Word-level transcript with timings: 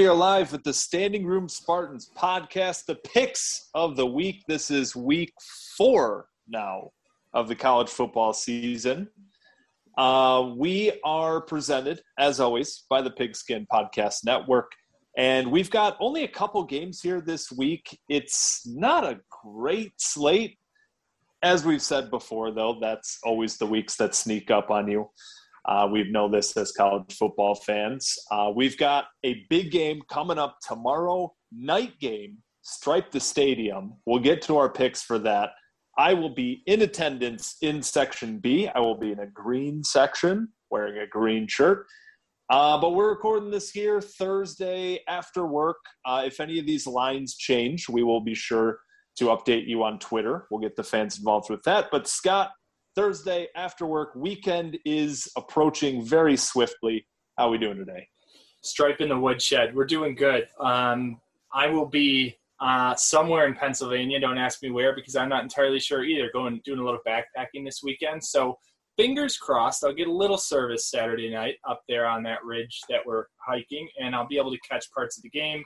We 0.00 0.06
are 0.06 0.14
live 0.14 0.50
with 0.50 0.64
the 0.64 0.72
Standing 0.72 1.26
Room 1.26 1.46
Spartans 1.46 2.10
podcast, 2.16 2.86
the 2.86 2.94
picks 2.94 3.68
of 3.74 3.96
the 3.96 4.06
week. 4.06 4.42
This 4.48 4.70
is 4.70 4.96
week 4.96 5.30
four 5.76 6.24
now 6.48 6.88
of 7.34 7.48
the 7.48 7.54
college 7.54 7.90
football 7.90 8.32
season. 8.32 9.10
Uh, 9.98 10.54
we 10.56 10.98
are 11.04 11.42
presented, 11.42 12.00
as 12.18 12.40
always, 12.40 12.84
by 12.88 13.02
the 13.02 13.10
Pigskin 13.10 13.66
Podcast 13.70 14.24
Network. 14.24 14.72
And 15.18 15.52
we've 15.52 15.70
got 15.70 15.98
only 16.00 16.24
a 16.24 16.28
couple 16.28 16.64
games 16.64 17.02
here 17.02 17.20
this 17.20 17.52
week. 17.52 18.00
It's 18.08 18.62
not 18.66 19.04
a 19.04 19.20
great 19.44 19.92
slate. 19.98 20.56
As 21.42 21.66
we've 21.66 21.82
said 21.82 22.10
before, 22.10 22.52
though, 22.52 22.78
that's 22.80 23.18
always 23.22 23.58
the 23.58 23.66
weeks 23.66 23.96
that 23.96 24.14
sneak 24.14 24.50
up 24.50 24.70
on 24.70 24.90
you. 24.90 25.10
Uh, 25.66 25.88
we 25.90 26.10
know 26.10 26.28
this 26.28 26.56
as 26.56 26.72
college 26.72 27.14
football 27.16 27.54
fans. 27.54 28.16
Uh, 28.30 28.50
we've 28.54 28.76
got 28.76 29.06
a 29.24 29.46
big 29.50 29.70
game 29.70 30.00
coming 30.10 30.38
up 30.38 30.58
tomorrow 30.66 31.32
night 31.52 31.98
game, 32.00 32.38
Stripe 32.62 33.10
the 33.10 33.20
Stadium. 33.20 33.94
We'll 34.06 34.20
get 34.20 34.42
to 34.42 34.56
our 34.56 34.68
picks 34.68 35.02
for 35.02 35.18
that. 35.20 35.50
I 35.98 36.14
will 36.14 36.34
be 36.34 36.62
in 36.66 36.82
attendance 36.82 37.56
in 37.62 37.82
section 37.82 38.38
B. 38.38 38.68
I 38.68 38.80
will 38.80 38.96
be 38.96 39.12
in 39.12 39.20
a 39.20 39.26
green 39.26 39.84
section 39.84 40.48
wearing 40.70 40.98
a 40.98 41.06
green 41.06 41.46
shirt. 41.46 41.86
Uh, 42.48 42.80
but 42.80 42.94
we're 42.94 43.10
recording 43.10 43.50
this 43.50 43.70
here 43.70 44.00
Thursday 44.00 45.00
after 45.08 45.46
work. 45.46 45.76
Uh, 46.04 46.22
if 46.26 46.40
any 46.40 46.58
of 46.58 46.66
these 46.66 46.86
lines 46.86 47.36
change, 47.36 47.88
we 47.88 48.02
will 48.02 48.20
be 48.20 48.34
sure 48.34 48.80
to 49.16 49.26
update 49.26 49.66
you 49.66 49.84
on 49.84 49.98
Twitter. 49.98 50.46
We'll 50.50 50.60
get 50.60 50.74
the 50.74 50.82
fans 50.82 51.18
involved 51.18 51.50
with 51.50 51.62
that. 51.64 51.88
But 51.92 52.08
Scott, 52.08 52.50
Thursday 52.94 53.48
after 53.54 53.86
work 53.86 54.14
weekend 54.14 54.78
is 54.84 55.28
approaching 55.36 56.04
very 56.04 56.36
swiftly. 56.36 57.06
How 57.38 57.46
are 57.46 57.50
we 57.50 57.58
doing 57.58 57.78
today? 57.78 58.08
Stripe 58.62 59.00
in 59.00 59.08
the 59.08 59.18
woodshed. 59.18 59.74
We're 59.74 59.84
doing 59.86 60.14
good. 60.14 60.48
Um, 60.58 61.20
I 61.52 61.68
will 61.68 61.86
be 61.86 62.36
uh, 62.60 62.94
somewhere 62.94 63.46
in 63.46 63.54
Pennsylvania. 63.54 64.20
Don't 64.20 64.38
ask 64.38 64.62
me 64.62 64.70
where 64.70 64.94
because 64.94 65.16
I'm 65.16 65.28
not 65.28 65.42
entirely 65.42 65.80
sure 65.80 66.04
either. 66.04 66.30
Going 66.32 66.60
doing 66.64 66.80
a 66.80 66.84
little 66.84 67.00
backpacking 67.06 67.64
this 67.64 67.80
weekend. 67.82 68.22
So 68.22 68.58
fingers 68.96 69.38
crossed. 69.38 69.82
I'll 69.84 69.94
get 69.94 70.08
a 70.08 70.12
little 70.12 70.36
service 70.36 70.90
Saturday 70.90 71.30
night 71.30 71.56
up 71.66 71.82
there 71.88 72.06
on 72.06 72.22
that 72.24 72.44
ridge 72.44 72.80
that 72.90 73.00
we're 73.06 73.24
hiking, 73.38 73.88
and 73.98 74.14
I'll 74.14 74.28
be 74.28 74.36
able 74.36 74.52
to 74.52 74.58
catch 74.68 74.90
parts 74.92 75.16
of 75.16 75.22
the 75.22 75.30
game. 75.30 75.64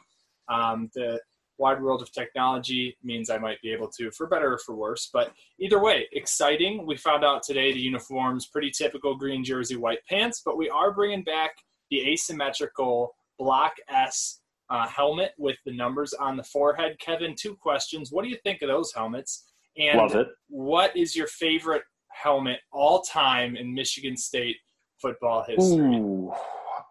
Um, 0.48 0.90
the 0.94 1.18
wide 1.58 1.80
world 1.80 2.02
of 2.02 2.12
technology 2.12 2.96
means 3.02 3.30
I 3.30 3.38
might 3.38 3.60
be 3.62 3.72
able 3.72 3.88
to, 3.98 4.10
for 4.10 4.26
better 4.26 4.54
or 4.54 4.58
for 4.58 4.74
worse. 4.74 5.08
But 5.12 5.32
either 5.58 5.80
way, 5.80 6.08
exciting. 6.12 6.86
We 6.86 6.96
found 6.96 7.24
out 7.24 7.42
today 7.42 7.72
the 7.72 7.80
uniforms, 7.80 8.46
pretty 8.46 8.70
typical 8.70 9.16
green 9.16 9.44
jersey, 9.44 9.76
white 9.76 10.00
pants, 10.08 10.42
but 10.44 10.56
we 10.56 10.68
are 10.68 10.92
bringing 10.92 11.22
back 11.22 11.52
the 11.90 12.12
asymmetrical 12.12 13.14
Block 13.38 13.72
S 13.88 14.40
uh, 14.70 14.86
helmet 14.86 15.32
with 15.38 15.56
the 15.66 15.72
numbers 15.72 16.12
on 16.14 16.36
the 16.36 16.44
forehead. 16.44 16.98
Kevin, 16.98 17.34
two 17.38 17.54
questions. 17.56 18.10
What 18.10 18.24
do 18.24 18.30
you 18.30 18.38
think 18.42 18.62
of 18.62 18.68
those 18.68 18.92
helmets? 18.92 19.44
And 19.76 19.98
Love 19.98 20.14
it. 20.14 20.28
what 20.48 20.96
is 20.96 21.16
your 21.16 21.26
favorite 21.26 21.82
helmet 22.12 22.60
all 22.72 23.02
time 23.02 23.56
in 23.56 23.74
Michigan 23.74 24.16
State 24.16 24.56
football 25.00 25.44
history? 25.46 25.96
Ooh. 25.96 26.32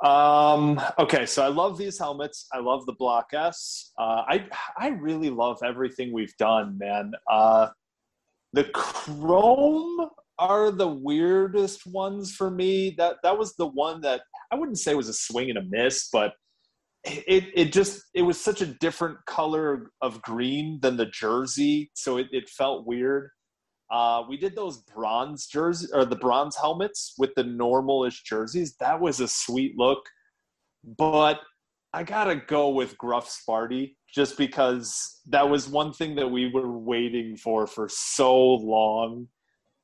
Um, 0.04 0.82
okay, 1.00 1.26
so 1.26 1.44
I 1.44 1.48
love 1.48 1.78
these 1.78 1.98
helmets. 1.98 2.48
I 2.54 2.60
love 2.60 2.86
the 2.86 2.94
Block 2.94 3.30
S. 3.34 3.94
Uh, 3.98 4.24
I 4.28 4.46
I 4.78 4.90
really 4.90 5.30
love 5.30 5.60
everything 5.64 6.12
we've 6.12 6.36
done, 6.38 6.78
man. 6.78 7.14
Uh, 7.32 7.70
the 8.52 8.66
chrome 8.66 10.10
are 10.38 10.72
the 10.72 10.88
weirdest 10.88 11.88
ones 11.88 12.34
for 12.34 12.52
me. 12.52 12.96
That 12.98 13.18
that 13.24 13.38
was 13.38 13.56
the 13.56 13.68
one 13.68 14.02
that 14.02 14.22
I 14.52 14.56
wouldn't 14.56 14.80
say 14.80 14.94
was 14.94 15.08
a 15.08 15.14
swing 15.14 15.50
and 15.50 15.58
a 15.58 15.64
miss, 15.64 16.10
but 16.12 16.34
it 17.06 17.46
it 17.56 17.72
just 17.72 18.04
it 18.14 18.24
was 18.24 18.40
such 18.40 18.62
a 18.62 18.66
different 18.66 19.18
color 19.26 19.92
of 20.02 20.22
green 20.22 20.80
than 20.82 20.98
the 20.98 21.06
jersey, 21.06 21.92
so 21.94 22.18
it, 22.18 22.28
it 22.32 22.50
felt 22.50 22.86
weird. 22.86 23.30
Uh, 23.94 24.24
we 24.28 24.38
did 24.38 24.56
those 24.56 24.78
bronze 24.96 25.46
jerseys 25.46 25.92
or 25.92 26.04
the 26.04 26.16
bronze 26.16 26.56
helmets 26.56 27.14
with 27.20 27.30
the 27.36 27.44
normalish 27.44 28.24
jerseys. 28.24 28.76
That 28.80 29.00
was 29.00 29.20
a 29.20 29.28
sweet 29.28 29.78
look, 29.78 30.00
but 30.98 31.40
I 31.94 32.02
gotta 32.02 32.38
go 32.38 32.70
with 32.70 32.98
Gruff 32.98 33.30
Sparty 33.30 33.94
just 34.12 34.36
because 34.36 35.22
that 35.28 35.48
was 35.48 35.70
one 35.70 35.94
thing 35.94 36.16
that 36.16 36.28
we 36.28 36.52
were 36.52 36.76
waiting 36.76 37.38
for 37.38 37.68
for 37.68 37.88
so 37.88 38.36
long. 38.56 39.28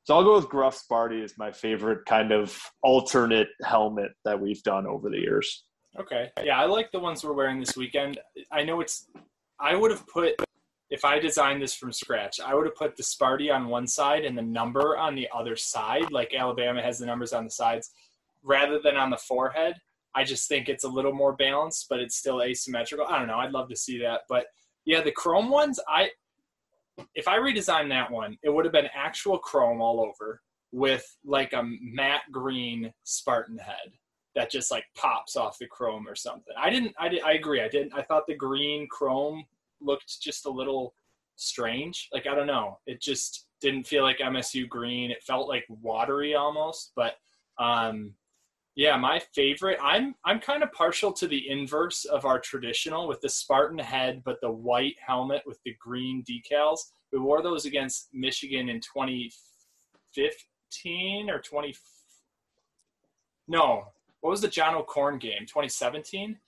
So 0.02 0.16
I'll 0.16 0.24
go 0.24 0.34
with 0.34 0.48
Gruff 0.48 0.76
Sparty 0.76 1.22
as 1.22 1.38
my 1.38 1.52
favorite 1.52 2.04
kind 2.04 2.32
of 2.32 2.60
alternate 2.82 3.48
helmet 3.62 4.10
that 4.24 4.40
we've 4.40 4.62
done 4.64 4.88
over 4.88 5.08
the 5.08 5.18
years. 5.18 5.66
Okay. 6.00 6.30
Yeah, 6.42 6.60
I 6.60 6.64
like 6.64 6.90
the 6.90 6.98
ones 6.98 7.22
we're 7.22 7.32
wearing 7.32 7.60
this 7.60 7.76
weekend. 7.76 8.18
I 8.50 8.64
know 8.64 8.80
it's. 8.80 9.08
I 9.60 9.76
would 9.76 9.92
have 9.92 10.04
put 10.08 10.34
if 10.90 11.04
I 11.04 11.18
designed 11.18 11.62
this 11.62 11.74
from 11.74 11.92
scratch. 11.92 12.40
I 12.44 12.54
would 12.54 12.66
have 12.66 12.74
put 12.74 12.96
the 12.96 13.02
Sparty 13.02 13.54
on 13.54 13.68
one 13.68 13.86
side 13.86 14.24
and 14.24 14.36
the 14.36 14.42
number 14.42 14.98
on 14.98 15.14
the 15.14 15.28
other 15.34 15.56
side, 15.56 16.10
like 16.10 16.34
Alabama 16.34 16.82
has 16.82 16.98
the 16.98 17.06
numbers 17.06 17.32
on 17.32 17.44
the 17.44 17.50
sides, 17.50 17.92
rather 18.42 18.80
than 18.82 18.96
on 18.96 19.10
the 19.10 19.16
forehead. 19.16 19.74
I 20.14 20.24
just 20.24 20.48
think 20.48 20.68
it's 20.68 20.84
a 20.84 20.88
little 20.88 21.12
more 21.12 21.34
balanced, 21.34 21.86
but 21.88 22.00
it's 22.00 22.16
still 22.16 22.42
asymmetrical. 22.42 23.06
I 23.06 23.18
don't 23.18 23.28
know. 23.28 23.38
I'd 23.38 23.52
love 23.52 23.68
to 23.68 23.76
see 23.76 23.98
that, 24.00 24.22
but 24.28 24.46
yeah, 24.84 25.00
the 25.00 25.12
chrome 25.12 25.48
ones. 25.48 25.78
I 25.88 26.10
if 27.14 27.28
I 27.28 27.38
redesigned 27.38 27.88
that 27.90 28.10
one, 28.10 28.36
it 28.42 28.50
would 28.50 28.64
have 28.64 28.72
been 28.72 28.88
actual 28.94 29.38
chrome 29.38 29.80
all 29.80 30.00
over 30.00 30.42
with 30.72 31.16
like 31.24 31.52
a 31.52 31.62
matte 31.80 32.22
green 32.30 32.92
Spartan 33.04 33.58
head 33.58 33.92
that 34.34 34.50
just 34.50 34.70
like 34.70 34.84
pops 34.96 35.36
off 35.36 35.58
the 35.58 35.66
chrome 35.66 36.06
or 36.06 36.14
something. 36.14 36.54
I 36.58 36.70
didn't. 36.70 36.94
I 36.98 37.08
did. 37.08 37.22
I 37.22 37.32
agree. 37.32 37.60
I 37.62 37.68
didn't. 37.68 37.94
I 37.94 38.02
thought 38.02 38.26
the 38.26 38.34
green 38.34 38.88
chrome 38.90 39.44
looked 39.80 40.20
just 40.20 40.46
a 40.46 40.50
little 40.50 40.94
strange. 41.36 42.08
Like 42.12 42.26
I 42.26 42.34
don't 42.34 42.46
know. 42.46 42.78
It 42.86 43.00
just 43.00 43.46
didn't 43.60 43.86
feel 43.86 44.02
like 44.02 44.18
MSU 44.18 44.68
green. 44.68 45.10
It 45.10 45.22
felt 45.22 45.48
like 45.48 45.64
watery 45.68 46.34
almost. 46.34 46.92
But 46.96 47.14
um, 47.58 48.14
yeah, 48.76 48.96
my 48.96 49.20
favorite. 49.34 49.78
I'm 49.82 50.14
I'm 50.24 50.38
kind 50.40 50.62
of 50.62 50.72
partial 50.72 51.12
to 51.14 51.26
the 51.26 51.48
inverse 51.48 52.04
of 52.04 52.24
our 52.24 52.38
traditional 52.38 53.08
with 53.08 53.20
the 53.20 53.28
Spartan 53.28 53.78
head, 53.78 54.22
but 54.24 54.40
the 54.40 54.50
white 54.50 54.96
helmet 55.04 55.42
with 55.44 55.58
the 55.64 55.74
green 55.80 56.22
decals. 56.24 56.78
We 57.12 57.18
wore 57.18 57.42
those 57.42 57.66
against 57.66 58.08
Michigan 58.12 58.68
in 58.68 58.80
2015 58.80 61.28
or 61.28 61.40
20. 61.40 61.74
No, 63.48 63.86
what 64.20 64.30
was 64.30 64.40
the 64.40 64.48
John 64.48 64.76
O'Corn 64.76 65.18
game? 65.18 65.40
2017. 65.40 66.38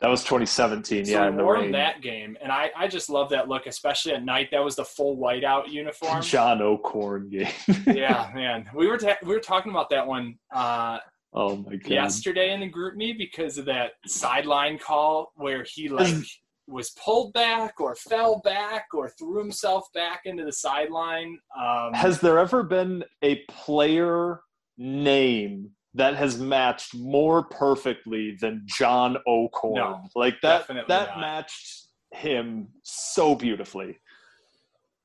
That 0.00 0.08
was 0.08 0.22
2017. 0.24 1.04
So 1.04 1.12
yeah, 1.12 1.30
the 1.30 1.44
wore 1.44 1.56
rain. 1.56 1.72
that 1.72 2.00
game, 2.00 2.36
and 2.42 2.50
I, 2.50 2.70
I 2.74 2.88
just 2.88 3.10
love 3.10 3.28
that 3.30 3.48
look, 3.48 3.66
especially 3.66 4.12
at 4.12 4.24
night. 4.24 4.48
That 4.50 4.64
was 4.64 4.76
the 4.76 4.84
full 4.84 5.18
whiteout 5.18 5.68
uniform. 5.68 6.22
John 6.22 6.62
O'Corn 6.62 7.28
game. 7.28 7.52
yeah, 7.86 8.30
man. 8.34 8.68
We 8.74 8.86
were 8.86 8.96
ta- 8.96 9.18
we 9.22 9.28
were 9.28 9.40
talking 9.40 9.70
about 9.70 9.90
that 9.90 10.06
one 10.06 10.36
uh, 10.54 11.00
oh 11.34 11.56
my 11.56 11.76
god. 11.76 11.90
yesterday 11.90 12.52
in 12.54 12.60
the 12.60 12.70
GroupMe 12.70 13.16
because 13.18 13.58
of 13.58 13.66
that 13.66 13.92
sideline 14.06 14.78
call 14.78 15.32
where 15.36 15.66
he 15.68 15.90
like 15.90 16.14
was 16.66 16.90
pulled 16.90 17.34
back 17.34 17.78
or 17.78 17.94
fell 17.94 18.40
back 18.42 18.86
or 18.94 19.10
threw 19.10 19.38
himself 19.38 19.86
back 19.92 20.22
into 20.24 20.44
the 20.44 20.52
sideline. 20.52 21.38
Um, 21.58 21.92
Has 21.92 22.20
there 22.20 22.38
ever 22.38 22.62
been 22.62 23.04
a 23.22 23.42
player 23.48 24.40
name 24.78 25.72
that 25.94 26.14
has 26.16 26.38
matched 26.38 26.94
more 26.94 27.44
perfectly 27.44 28.36
than 28.40 28.62
John 28.66 29.16
O'Corn? 29.26 29.74
No, 29.74 30.00
like 30.14 30.36
that 30.42 30.66
that 30.68 30.88
not. 30.88 31.20
matched 31.20 31.88
him 32.12 32.68
so 32.82 33.34
beautifully. 33.34 33.98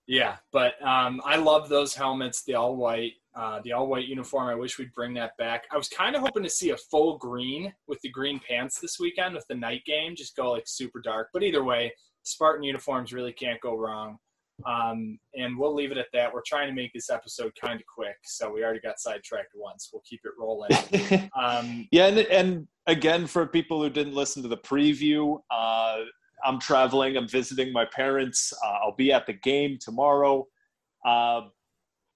Yeah, 0.08 0.38
but 0.52 0.74
um, 0.86 1.20
I 1.26 1.38
love 1.38 1.68
those 1.68 1.96
helmets, 1.96 2.44
the 2.44 2.54
all 2.54 2.76
white, 2.76 3.14
uh, 3.36 3.60
the 3.64 3.72
all 3.72 3.88
white 3.88 4.08
uniform. 4.08 4.48
I 4.48 4.56
wish 4.56 4.78
we'd 4.78 4.94
bring 4.94 5.16
that 5.16 5.32
back. 5.40 5.64
I 5.72 5.78
was 5.78 5.90
kind 5.90 6.16
of 6.16 6.22
hoping 6.22 6.44
to 6.44 6.50
see 6.50 6.70
a 6.70 6.78
full 6.78 7.18
green 7.18 7.74
with 7.88 8.00
the 8.02 8.12
green 8.12 8.40
pants 8.48 8.80
this 8.80 9.00
weekend 9.00 9.34
with 9.34 9.48
the 9.48 9.56
night 9.56 9.84
game, 9.86 10.16
just 10.16 10.36
go 10.36 10.52
like 10.52 10.68
super 10.68 11.02
dark. 11.02 11.30
But 11.34 11.42
either 11.42 11.64
way, 11.64 11.92
Spartan 12.22 12.64
uniforms 12.64 13.14
really 13.14 13.34
can't 13.34 13.60
go 13.62 13.76
wrong. 13.76 14.18
Um, 14.66 15.20
and 15.36 15.58
we'll 15.58 15.74
leave 15.74 15.92
it 15.92 15.98
at 15.98 16.08
that. 16.14 16.34
We're 16.34 16.42
trying 16.46 16.68
to 16.70 16.74
make 16.74 16.94
this 16.94 17.10
episode 17.10 17.52
kind 17.62 17.80
of 17.80 17.86
quick, 17.94 18.16
so 18.24 18.52
we 18.52 18.64
already 18.64 18.80
got 18.80 19.00
sidetracked 19.00 19.52
once. 19.54 19.90
We'll 19.92 20.04
keep 20.08 20.22
it 20.24 20.32
rolling. 20.40 20.72
Um, 21.38 21.88
Yeah, 21.92 22.08
and, 22.08 22.20
and 22.20 22.68
again, 22.88 23.28
for 23.28 23.46
people 23.46 23.82
who 23.82 23.90
didn't 23.90 24.16
listen 24.16 24.42
to 24.44 24.48
the 24.48 24.58
preview, 24.58 25.40
uh, 25.52 25.98
I'm 26.44 26.60
traveling. 26.60 27.18
I'm 27.18 27.28
visiting 27.28 27.74
my 27.74 27.86
parents. 27.86 28.54
Uh, 28.66 28.78
I'll 28.84 28.96
be 28.96 29.12
at 29.12 29.26
the 29.26 29.34
game 29.34 29.78
tomorrow. 29.82 30.48
Uh, 31.06 31.42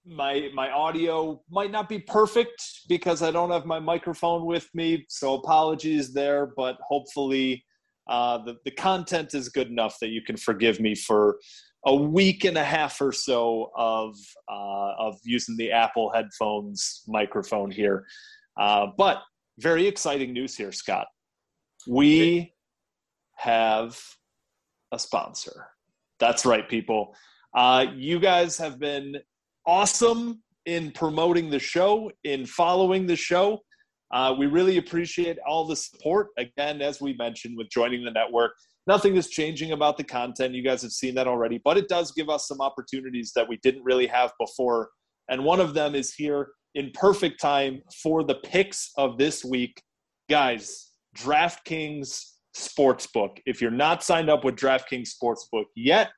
my 0.05 0.49
my 0.53 0.71
audio 0.71 1.41
might 1.49 1.71
not 1.71 1.89
be 1.89 1.99
perfect 1.99 2.63
because 2.87 3.21
I 3.21 3.31
don't 3.31 3.51
have 3.51 3.65
my 3.65 3.79
microphone 3.79 4.45
with 4.45 4.67
me, 4.73 5.05
so 5.09 5.35
apologies 5.35 6.13
there. 6.13 6.51
But 6.55 6.77
hopefully, 6.81 7.63
uh, 8.07 8.39
the 8.43 8.57
the 8.65 8.71
content 8.71 9.33
is 9.33 9.49
good 9.49 9.67
enough 9.67 9.97
that 9.99 10.09
you 10.09 10.21
can 10.21 10.37
forgive 10.37 10.79
me 10.79 10.95
for 10.95 11.37
a 11.85 11.95
week 11.95 12.43
and 12.43 12.57
a 12.57 12.63
half 12.63 12.99
or 13.01 13.11
so 13.11 13.71
of 13.75 14.15
uh, 14.51 14.93
of 14.97 15.17
using 15.23 15.55
the 15.57 15.71
Apple 15.71 16.11
headphones 16.13 17.03
microphone 17.07 17.71
here. 17.71 18.05
Uh, 18.59 18.87
but 18.97 19.21
very 19.57 19.87
exciting 19.87 20.33
news 20.33 20.55
here, 20.55 20.71
Scott. 20.71 21.07
We 21.87 22.53
have 23.37 23.99
a 24.91 24.99
sponsor. 24.99 25.67
That's 26.19 26.45
right, 26.45 26.67
people. 26.67 27.15
Uh, 27.53 27.85
you 27.95 28.19
guys 28.19 28.57
have 28.57 28.79
been 28.79 29.15
awesome 29.65 30.41
in 30.65 30.91
promoting 30.91 31.49
the 31.49 31.59
show, 31.59 32.11
in 32.23 32.45
following 32.45 33.07
the 33.07 33.15
show. 33.15 33.59
Uh, 34.11 34.35
we 34.37 34.47
really 34.47 34.77
appreciate 34.77 35.37
all 35.47 35.65
the 35.65 35.75
support. 35.75 36.27
Again, 36.37 36.81
as 36.81 36.99
we 36.99 37.13
mentioned, 37.13 37.57
with 37.57 37.69
joining 37.69 38.03
the 38.03 38.11
network, 38.11 38.51
nothing 38.89 39.15
is 39.15 39.29
changing 39.29 39.71
about 39.71 39.97
the 39.97 40.03
content. 40.03 40.55
You 40.55 40.63
guys 40.63 40.81
have 40.81 40.91
seen 40.91 41.13
that 41.13 41.27
already, 41.27 41.61
but 41.63 41.77
it 41.77 41.87
does 41.87 42.11
give 42.11 42.27
us 42.27 42.47
some 42.47 42.59
opportunities 42.59 43.31
that 43.35 43.47
we 43.47 43.57
didn't 43.57 43.83
really 43.83 44.07
have 44.07 44.31
before. 44.39 44.89
And 45.29 45.45
one 45.45 45.61
of 45.61 45.75
them 45.75 45.93
is 45.93 46.15
here 46.15 46.49
in 46.73 46.89
perfect 46.95 47.39
time 47.39 47.83
for 48.01 48.23
the 48.23 48.35
picks 48.35 48.89
of 48.97 49.19
this 49.19 49.45
week. 49.45 49.79
Guys, 50.27 50.89
DraftKings 51.15 52.19
Sportsbook. 52.57 53.37
If 53.45 53.61
you're 53.61 53.69
not 53.69 54.03
signed 54.03 54.29
up 54.29 54.43
with 54.43 54.55
DraftKings 54.55 55.09
Sportsbook 55.23 55.65
yet, 55.75 56.09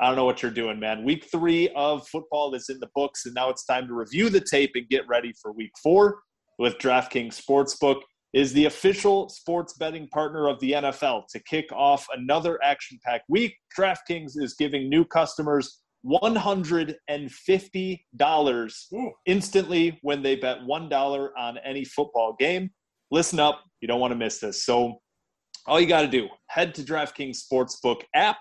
I 0.00 0.06
don't 0.06 0.16
know 0.16 0.24
what 0.24 0.40
you're 0.40 0.50
doing, 0.50 0.80
man. 0.80 1.04
Week 1.04 1.26
three 1.30 1.68
of 1.76 2.08
football 2.08 2.54
is 2.54 2.70
in 2.70 2.80
the 2.80 2.88
books, 2.94 3.26
and 3.26 3.34
now 3.34 3.50
it's 3.50 3.66
time 3.66 3.86
to 3.86 3.92
review 3.92 4.30
the 4.30 4.40
tape 4.40 4.70
and 4.76 4.88
get 4.88 5.06
ready 5.08 5.34
for 5.42 5.52
week 5.52 5.72
four 5.82 6.20
with 6.58 6.78
DraftKings 6.78 7.38
Sportsbook 7.38 8.00
is 8.34 8.52
the 8.52 8.66
official 8.66 9.28
sports 9.28 9.74
betting 9.74 10.08
partner 10.08 10.48
of 10.48 10.60
the 10.60 10.72
NFL. 10.72 11.22
To 11.30 11.40
kick 11.40 11.66
off 11.72 12.06
another 12.14 12.58
action 12.62 12.98
packed 13.04 13.24
week, 13.28 13.56
DraftKings 13.76 14.32
is 14.36 14.54
giving 14.58 14.88
new 14.88 15.04
customers 15.04 15.80
$150 16.06 18.94
Ooh. 18.94 19.12
instantly 19.26 19.98
when 20.02 20.22
they 20.22 20.36
bet 20.36 20.58
$1 20.60 21.28
on 21.36 21.58
any 21.64 21.84
football 21.84 22.36
game. 22.38 22.70
Listen 23.10 23.40
up, 23.40 23.62
you 23.80 23.88
don't 23.88 24.00
want 24.00 24.12
to 24.12 24.18
miss 24.18 24.38
this. 24.38 24.64
So, 24.64 25.00
all 25.66 25.80
you 25.80 25.86
got 25.86 26.02
to 26.02 26.08
do, 26.08 26.28
head 26.48 26.74
to 26.76 26.82
DraftKings 26.82 27.40
Sportsbook 27.50 28.02
app, 28.14 28.38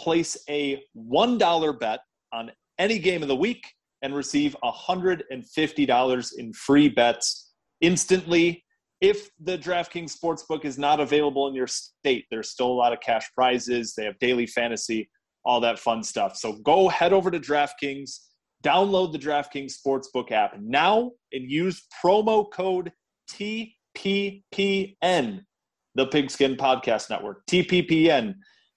place 0.00 0.36
a 0.48 0.82
$1 0.96 1.80
bet 1.80 2.00
on 2.32 2.50
any 2.78 2.98
game 2.98 3.22
of 3.22 3.28
the 3.28 3.36
week, 3.36 3.64
and 4.02 4.14
receive 4.14 4.56
$150 4.62 6.38
in 6.38 6.52
free 6.52 6.88
bets 6.88 7.52
instantly. 7.80 8.64
If 9.00 9.30
the 9.40 9.56
DraftKings 9.56 10.14
Sportsbook 10.16 10.64
is 10.64 10.78
not 10.78 11.00
available 11.00 11.48
in 11.48 11.54
your 11.54 11.66
state, 11.66 12.26
there's 12.30 12.50
still 12.50 12.66
a 12.66 12.74
lot 12.74 12.92
of 12.92 13.00
cash 13.00 13.30
prizes. 13.34 13.94
They 13.94 14.04
have 14.04 14.18
daily 14.18 14.46
fantasy, 14.46 15.08
all 15.44 15.60
that 15.60 15.78
fun 15.78 16.02
stuff. 16.02 16.36
So 16.36 16.54
go 16.64 16.88
head 16.88 17.14
over 17.14 17.30
to 17.30 17.40
DraftKings, 17.40 18.18
download 18.62 19.12
the 19.12 19.18
DraftKings 19.18 19.72
Sportsbook 19.74 20.32
app 20.32 20.58
now, 20.60 21.12
and 21.32 21.50
use 21.50 21.86
promo 22.04 22.44
code 22.52 22.92
TPPN, 23.30 23.72
the 25.94 26.06
Pigskin 26.06 26.56
Podcast 26.56 27.08
Network, 27.08 27.46
TPPN, 27.46 28.34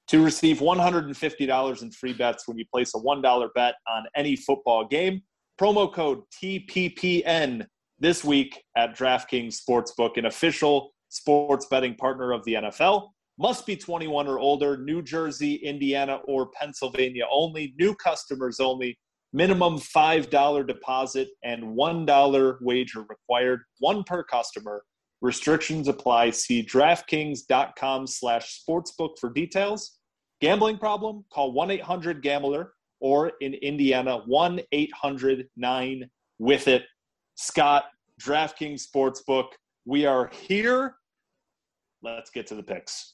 to 0.07 0.23
receive 0.23 0.59
$150 0.59 1.81
in 1.81 1.91
free 1.91 2.13
bets 2.13 2.47
when 2.47 2.57
you 2.57 2.65
place 2.73 2.93
a 2.95 2.99
$1 2.99 3.49
bet 3.55 3.75
on 3.89 4.05
any 4.15 4.37
football 4.37 4.87
game. 4.87 5.21
Promo 5.59 5.91
code 5.91 6.21
TPPN 6.41 7.65
this 7.99 8.23
week 8.23 8.63
at 8.75 8.97
DraftKings 8.97 9.59
Sportsbook, 9.61 10.17
an 10.17 10.25
official 10.25 10.93
sports 11.09 11.67
betting 11.69 11.95
partner 11.95 12.31
of 12.31 12.43
the 12.45 12.55
NFL. 12.55 13.09
Must 13.39 13.65
be 13.65 13.75
21 13.75 14.27
or 14.27 14.39
older, 14.39 14.77
New 14.77 15.01
Jersey, 15.01 15.55
Indiana, 15.55 16.19
or 16.27 16.49
Pennsylvania 16.59 17.23
only. 17.31 17.73
New 17.79 17.95
customers 17.95 18.59
only. 18.59 18.97
Minimum 19.35 19.79
$5 19.79 20.67
deposit 20.67 21.29
and 21.43 21.63
$1 21.63 22.57
wager 22.61 23.03
required, 23.09 23.61
one 23.79 24.03
per 24.03 24.23
customer. 24.23 24.83
Restrictions 25.21 25.87
apply. 25.87 26.29
See 26.29 26.63
DraftKings.com 26.63 28.05
slash 28.05 28.61
sportsbook 28.61 29.17
for 29.19 29.31
details. 29.31 29.97
Gambling 30.41 30.77
problem? 30.77 31.25
Call 31.33 31.55
1-800-GAMBLER 31.55 32.73
or 32.99 33.31
in 33.41 33.55
Indiana, 33.55 34.21
1-800-9-WITH-IT. 34.29 36.83
Scott, 37.35 37.85
DraftKings 38.21 38.87
Sportsbook. 38.87 39.47
We 39.85 40.05
are 40.05 40.29
here. 40.47 40.95
Let's 42.01 42.29
get 42.29 42.47
to 42.47 42.55
the 42.55 42.63
picks. 42.63 43.13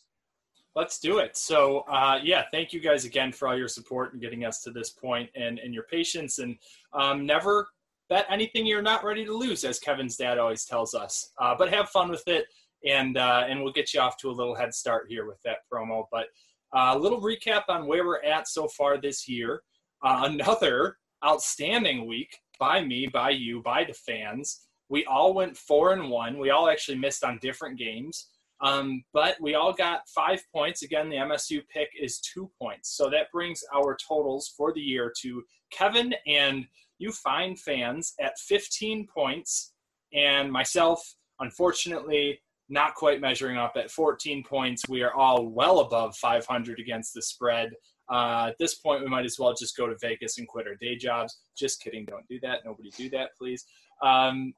Let's 0.75 0.99
do 0.99 1.19
it. 1.19 1.35
So, 1.35 1.79
uh, 1.91 2.19
yeah, 2.21 2.43
thank 2.51 2.73
you 2.73 2.79
guys 2.79 3.05
again 3.05 3.31
for 3.31 3.47
all 3.47 3.57
your 3.57 3.67
support 3.67 4.13
and 4.13 4.21
getting 4.21 4.45
us 4.45 4.61
to 4.63 4.71
this 4.71 4.91
point 4.91 5.29
and, 5.35 5.59
and 5.59 5.73
your 5.73 5.83
patience. 5.83 6.39
And 6.39 6.57
um, 6.93 7.25
never 7.25 7.67
bet 8.09 8.25
anything 8.29 8.65
you're 8.65 8.81
not 8.81 9.03
ready 9.03 9.25
to 9.25 9.35
lose, 9.35 9.63
as 9.63 9.79
Kevin's 9.79 10.17
dad 10.17 10.37
always 10.37 10.65
tells 10.65 10.93
us. 10.93 11.31
Uh, 11.39 11.55
but 11.57 11.73
have 11.73 11.89
fun 11.89 12.09
with 12.09 12.27
it, 12.27 12.45
and 12.85 13.17
uh, 13.17 13.45
and 13.47 13.63
we'll 13.63 13.73
get 13.73 13.93
you 13.93 13.99
off 13.99 14.17
to 14.17 14.29
a 14.29 14.31
little 14.31 14.55
head 14.55 14.73
start 14.73 15.05
here 15.09 15.25
with 15.25 15.41
that 15.43 15.57
promo. 15.71 16.05
But 16.11 16.27
uh, 16.75 16.93
a 16.95 16.97
little 16.97 17.21
recap 17.21 17.63
on 17.69 17.87
where 17.87 18.05
we're 18.05 18.23
at 18.23 18.47
so 18.47 18.67
far 18.67 18.99
this 18.99 19.27
year. 19.27 19.61
Uh, 20.03 20.21
another 20.25 20.97
outstanding 21.25 22.07
week 22.07 22.37
by 22.59 22.83
me, 22.83 23.07
by 23.07 23.31
you, 23.31 23.61
by 23.61 23.83
the 23.83 23.93
fans. 23.93 24.61
We 24.89 25.05
all 25.05 25.33
went 25.33 25.57
four 25.57 25.93
and 25.93 26.09
one. 26.09 26.37
We 26.37 26.49
all 26.49 26.69
actually 26.69 26.97
missed 26.97 27.23
on 27.23 27.39
different 27.41 27.77
games. 27.77 28.27
Um, 28.61 29.03
but 29.13 29.37
we 29.39 29.55
all 29.55 29.71
got 29.71 30.07
five 30.09 30.41
points. 30.53 30.83
Again, 30.83 31.09
the 31.09 31.15
MSU 31.15 31.61
pick 31.73 31.89
is 31.99 32.19
two 32.19 32.51
points. 32.61 32.95
So 32.95 33.09
that 33.09 33.31
brings 33.31 33.63
our 33.73 33.97
totals 34.05 34.53
for 34.57 34.73
the 34.73 34.81
year 34.81 35.13
to 35.21 35.43
Kevin 35.71 36.13
and 36.27 36.65
you 36.99 37.11
fine 37.11 37.55
fans 37.55 38.13
at 38.19 38.37
15 38.37 39.07
points, 39.07 39.73
and 40.13 40.51
myself, 40.51 41.01
unfortunately, 41.39 42.39
not 42.67 42.93
quite 42.93 43.21
measuring 43.21 43.57
up 43.57 43.73
at 43.77 43.89
14 43.89 44.43
points. 44.43 44.83
We 44.87 45.01
are 45.01 45.13
all 45.13 45.47
well 45.47 45.79
above 45.79 46.15
500 46.17 46.79
against 46.79 47.13
the 47.13 47.21
spread. 47.21 47.71
Uh, 48.09 48.47
at 48.49 48.57
this 48.57 48.75
point, 48.75 49.01
we 49.01 49.07
might 49.07 49.25
as 49.25 49.37
well 49.37 49.53
just 49.53 49.77
go 49.77 49.87
to 49.87 49.95
Vegas 50.01 50.37
and 50.37 50.47
quit 50.47 50.67
our 50.67 50.75
day 50.75 50.95
jobs. 50.95 51.39
Just 51.57 51.81
kidding. 51.81 52.05
Don't 52.05 52.27
do 52.27 52.39
that. 52.41 52.59
Nobody 52.65 52.89
do 52.97 53.09
that, 53.11 53.29
please. 53.37 53.65
Um, 54.03 54.53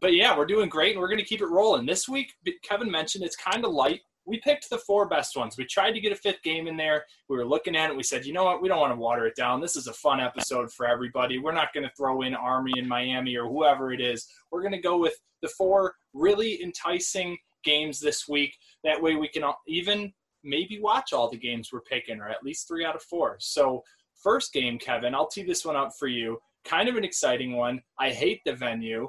but 0.00 0.14
yeah, 0.14 0.36
we're 0.36 0.46
doing 0.46 0.68
great, 0.68 0.92
and 0.92 1.00
we're 1.00 1.08
going 1.08 1.18
to 1.18 1.24
keep 1.24 1.40
it 1.40 1.46
rolling. 1.46 1.86
This 1.86 2.08
week, 2.08 2.32
Kevin 2.62 2.90
mentioned 2.90 3.24
it's 3.24 3.36
kind 3.36 3.64
of 3.64 3.72
light. 3.72 4.00
We 4.26 4.40
picked 4.40 4.70
the 4.70 4.78
four 4.78 5.06
best 5.08 5.36
ones. 5.36 5.56
We 5.56 5.66
tried 5.66 5.92
to 5.92 6.00
get 6.00 6.12
a 6.12 6.16
fifth 6.16 6.42
game 6.42 6.66
in 6.66 6.76
there. 6.76 7.04
We 7.28 7.36
were 7.36 7.46
looking 7.46 7.76
at 7.76 7.90
it. 7.90 7.96
We 7.96 8.02
said, 8.02 8.24
you 8.24 8.32
know 8.32 8.44
what? 8.44 8.62
We 8.62 8.68
don't 8.68 8.80
want 8.80 8.92
to 8.92 8.98
water 8.98 9.26
it 9.26 9.36
down. 9.36 9.60
This 9.60 9.76
is 9.76 9.86
a 9.86 9.92
fun 9.92 10.20
episode 10.20 10.72
for 10.72 10.86
everybody. 10.86 11.38
We're 11.38 11.52
not 11.52 11.74
going 11.74 11.84
to 11.84 11.92
throw 11.96 12.22
in 12.22 12.34
Army 12.34 12.72
in 12.76 12.88
Miami 12.88 13.36
or 13.36 13.46
whoever 13.46 13.92
it 13.92 14.00
is. 14.00 14.26
We're 14.50 14.62
going 14.62 14.72
to 14.72 14.80
go 14.80 14.98
with 14.98 15.14
the 15.42 15.48
four 15.48 15.94
really 16.14 16.62
enticing 16.62 17.36
games 17.64 18.00
this 18.00 18.26
week. 18.26 18.56
That 18.82 19.00
way, 19.00 19.14
we 19.14 19.28
can 19.28 19.44
even 19.66 20.12
maybe 20.44 20.78
watch 20.80 21.12
all 21.12 21.30
the 21.30 21.36
games 21.38 21.70
we're 21.72 21.80
picking, 21.80 22.20
or 22.20 22.28
at 22.28 22.44
least 22.44 22.68
three 22.68 22.84
out 22.84 22.94
of 22.96 23.02
four. 23.02 23.36
So, 23.40 23.82
first 24.22 24.52
game, 24.52 24.78
Kevin, 24.78 25.14
I'll 25.14 25.26
tee 25.26 25.42
this 25.42 25.64
one 25.64 25.76
up 25.76 25.92
for 25.98 26.06
you. 26.08 26.38
Kind 26.64 26.88
of 26.88 26.96
an 26.96 27.04
exciting 27.04 27.54
one. 27.56 27.82
I 27.98 28.10
hate 28.10 28.40
the 28.46 28.54
venue. 28.54 29.08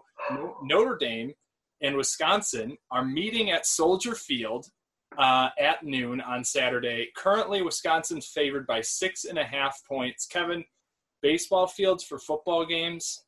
Notre 0.63 0.97
Dame 0.97 1.33
and 1.81 1.95
Wisconsin 1.95 2.77
are 2.91 3.05
meeting 3.05 3.51
at 3.51 3.65
Soldier 3.65 4.15
Field. 4.15 4.67
uh, 5.17 5.49
at 5.59 5.81
noon 5.83 6.19
on 6.19 6.43
Saturday. 6.43 7.07
Currently, 7.15 7.61
Wisconsin's 7.61 8.25
favored 8.27 8.67
by 8.67 8.81
six 8.81 9.23
and 9.23 9.37
a 9.37 9.45
half 9.45 9.81
points. 9.87 10.25
Kevin, 10.25 10.65
baseball 11.21 11.67
fields 11.67 12.03
for 12.03 12.19
football 12.19 12.65
games. 12.65 13.23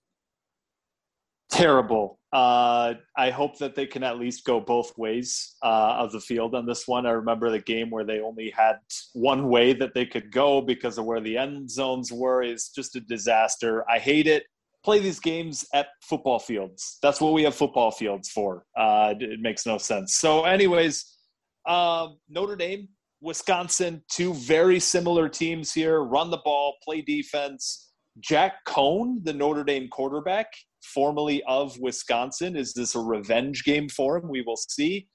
Terrible. 1.50 2.20
Uh, 2.38 2.94
I 3.18 3.32
hope 3.32 3.58
that 3.58 3.74
they 3.74 3.88
can 3.88 4.04
at 4.04 4.20
least 4.20 4.46
go 4.46 4.60
both 4.60 4.96
ways 4.96 5.56
uh, 5.64 5.96
of 5.98 6.12
the 6.12 6.20
field 6.20 6.54
on 6.54 6.68
this 6.68 6.88
one. 6.88 7.08
I 7.08 7.10
remember 7.10 7.50
the 7.50 7.58
game 7.58 7.90
where 7.90 8.04
they 8.04 8.20
only 8.20 8.52
had 8.52 8.76
one 9.14 9.50
way 9.50 9.74
that 9.74 9.96
they 9.96 10.06
could 10.06 10.32
go 10.32 10.62
because 10.62 11.00
of 11.00 11.06
where 11.06 11.20
the 11.20 11.36
end 11.36 11.68
zones 11.68 12.12
were. 12.12 12.44
It's 12.44 12.70
just 12.70 12.96
a 12.96 13.00
disaster. 13.00 13.84
I 13.90 13.98
hate 13.98 14.28
it. 14.28 14.44
Play 14.86 15.00
these 15.00 15.20
games 15.20 15.66
at 15.74 15.88
football 16.04 16.38
fields. 16.38 17.00
That's 17.02 17.20
what 17.20 17.34
we 17.34 17.42
have 17.42 17.56
football 17.56 17.90
fields 17.90 18.30
for. 18.30 18.66
Uh, 18.78 19.16
it 19.20 19.40
makes 19.40 19.66
no 19.66 19.80
sense. 19.80 20.18
So, 20.18 20.44
anyways, 20.44 21.18
uh, 21.66 22.10
Notre 22.30 22.56
Dame, 22.56 22.88
Wisconsin, 23.20 24.04
two 24.12 24.36
very 24.36 24.80
similar 24.80 25.28
teams 25.28 25.74
here. 25.74 26.04
Run 26.04 26.30
the 26.30 26.42
ball, 26.46 26.76
play 26.84 27.02
defense. 27.02 27.94
Jack 28.20 28.64
Coan, 28.68 29.24
the 29.24 29.34
Notre 29.34 29.64
Dame 29.64 29.88
quarterback, 29.88 30.54
formerly 30.94 31.44
of 31.48 31.78
Wisconsin. 31.80 32.56
Is 32.56 32.74
this 32.74 32.96
a 32.96 33.00
revenge 33.00 33.64
game 33.64 33.90
for 33.90 34.18
him? 34.18 34.30
We 34.30 34.42
will 34.42 34.58
see. 34.58 35.08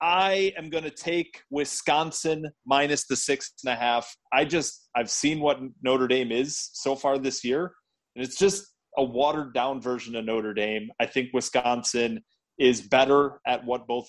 I 0.00 0.52
am 0.58 0.68
going 0.68 0.84
to 0.84 0.90
take 0.90 1.42
Wisconsin 1.50 2.44
minus 2.66 3.06
the 3.06 3.14
six 3.14 3.52
and 3.64 3.72
a 3.72 3.76
half. 3.76 4.12
I 4.32 4.44
just, 4.44 4.88
I've 4.96 5.10
seen 5.10 5.40
what 5.40 5.60
Notre 5.82 6.08
Dame 6.08 6.32
is 6.32 6.70
so 6.72 6.96
far 6.96 7.18
this 7.18 7.44
year, 7.44 7.72
and 8.16 8.24
it's 8.24 8.36
just 8.36 8.66
a 8.98 9.04
watered 9.04 9.54
down 9.54 9.80
version 9.80 10.16
of 10.16 10.24
Notre 10.24 10.54
Dame. 10.54 10.90
I 11.00 11.06
think 11.06 11.28
Wisconsin 11.32 12.20
is 12.58 12.80
better 12.80 13.40
at 13.46 13.64
what 13.64 13.86
both 13.86 14.08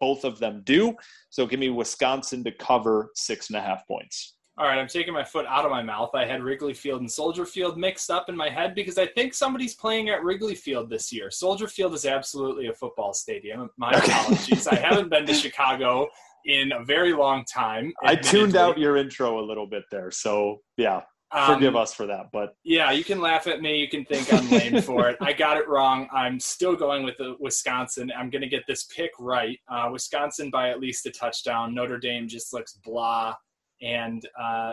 both 0.00 0.24
of 0.24 0.38
them 0.40 0.62
do. 0.64 0.94
So 1.30 1.46
give 1.46 1.60
me 1.60 1.70
Wisconsin 1.70 2.42
to 2.44 2.52
cover 2.52 3.10
six 3.14 3.48
and 3.50 3.56
a 3.56 3.60
half 3.60 3.86
points. 3.86 4.35
All 4.58 4.66
right, 4.66 4.78
I'm 4.78 4.88
taking 4.88 5.12
my 5.12 5.22
foot 5.22 5.44
out 5.46 5.66
of 5.66 5.70
my 5.70 5.82
mouth. 5.82 6.10
I 6.14 6.24
had 6.24 6.42
Wrigley 6.42 6.72
Field 6.72 7.02
and 7.02 7.10
Soldier 7.10 7.44
Field 7.44 7.76
mixed 7.76 8.10
up 8.10 8.30
in 8.30 8.36
my 8.36 8.48
head 8.48 8.74
because 8.74 8.96
I 8.96 9.06
think 9.06 9.34
somebody's 9.34 9.74
playing 9.74 10.08
at 10.08 10.24
Wrigley 10.24 10.54
Field 10.54 10.88
this 10.88 11.12
year. 11.12 11.30
Soldier 11.30 11.68
Field 11.68 11.92
is 11.92 12.06
absolutely 12.06 12.68
a 12.68 12.72
football 12.72 13.12
stadium. 13.12 13.68
My 13.76 13.90
apologies. 13.92 14.66
I 14.66 14.76
haven't 14.76 15.10
been 15.10 15.26
to 15.26 15.34
Chicago 15.34 16.08
in 16.46 16.72
a 16.72 16.82
very 16.84 17.12
long 17.12 17.44
time. 17.44 17.92
I 18.02 18.16
tuned 18.16 18.56
out 18.56 18.78
your 18.78 18.96
intro 18.96 19.40
a 19.40 19.44
little 19.44 19.66
bit 19.66 19.84
there. 19.90 20.10
So, 20.10 20.62
yeah, 20.78 21.02
forgive 21.46 21.76
um, 21.76 21.82
us 21.82 21.92
for 21.92 22.06
that. 22.06 22.30
But 22.32 22.54
yeah, 22.64 22.92
you 22.92 23.04
can 23.04 23.20
laugh 23.20 23.46
at 23.46 23.60
me. 23.60 23.78
You 23.78 23.88
can 23.88 24.06
think 24.06 24.32
I'm 24.32 24.48
lame 24.48 24.80
for 24.80 25.10
it. 25.10 25.18
I 25.20 25.34
got 25.34 25.58
it 25.58 25.68
wrong. 25.68 26.08
I'm 26.14 26.40
still 26.40 26.76
going 26.76 27.04
with 27.04 27.18
the 27.18 27.36
Wisconsin. 27.40 28.10
I'm 28.16 28.30
going 28.30 28.40
to 28.40 28.48
get 28.48 28.62
this 28.66 28.84
pick 28.84 29.10
right. 29.18 29.58
Uh, 29.68 29.90
Wisconsin 29.92 30.50
by 30.50 30.70
at 30.70 30.80
least 30.80 31.04
a 31.04 31.10
touchdown. 31.10 31.74
Notre 31.74 31.98
Dame 31.98 32.26
just 32.26 32.54
looks 32.54 32.78
blah 32.82 33.34
and 33.82 34.26
uh, 34.40 34.72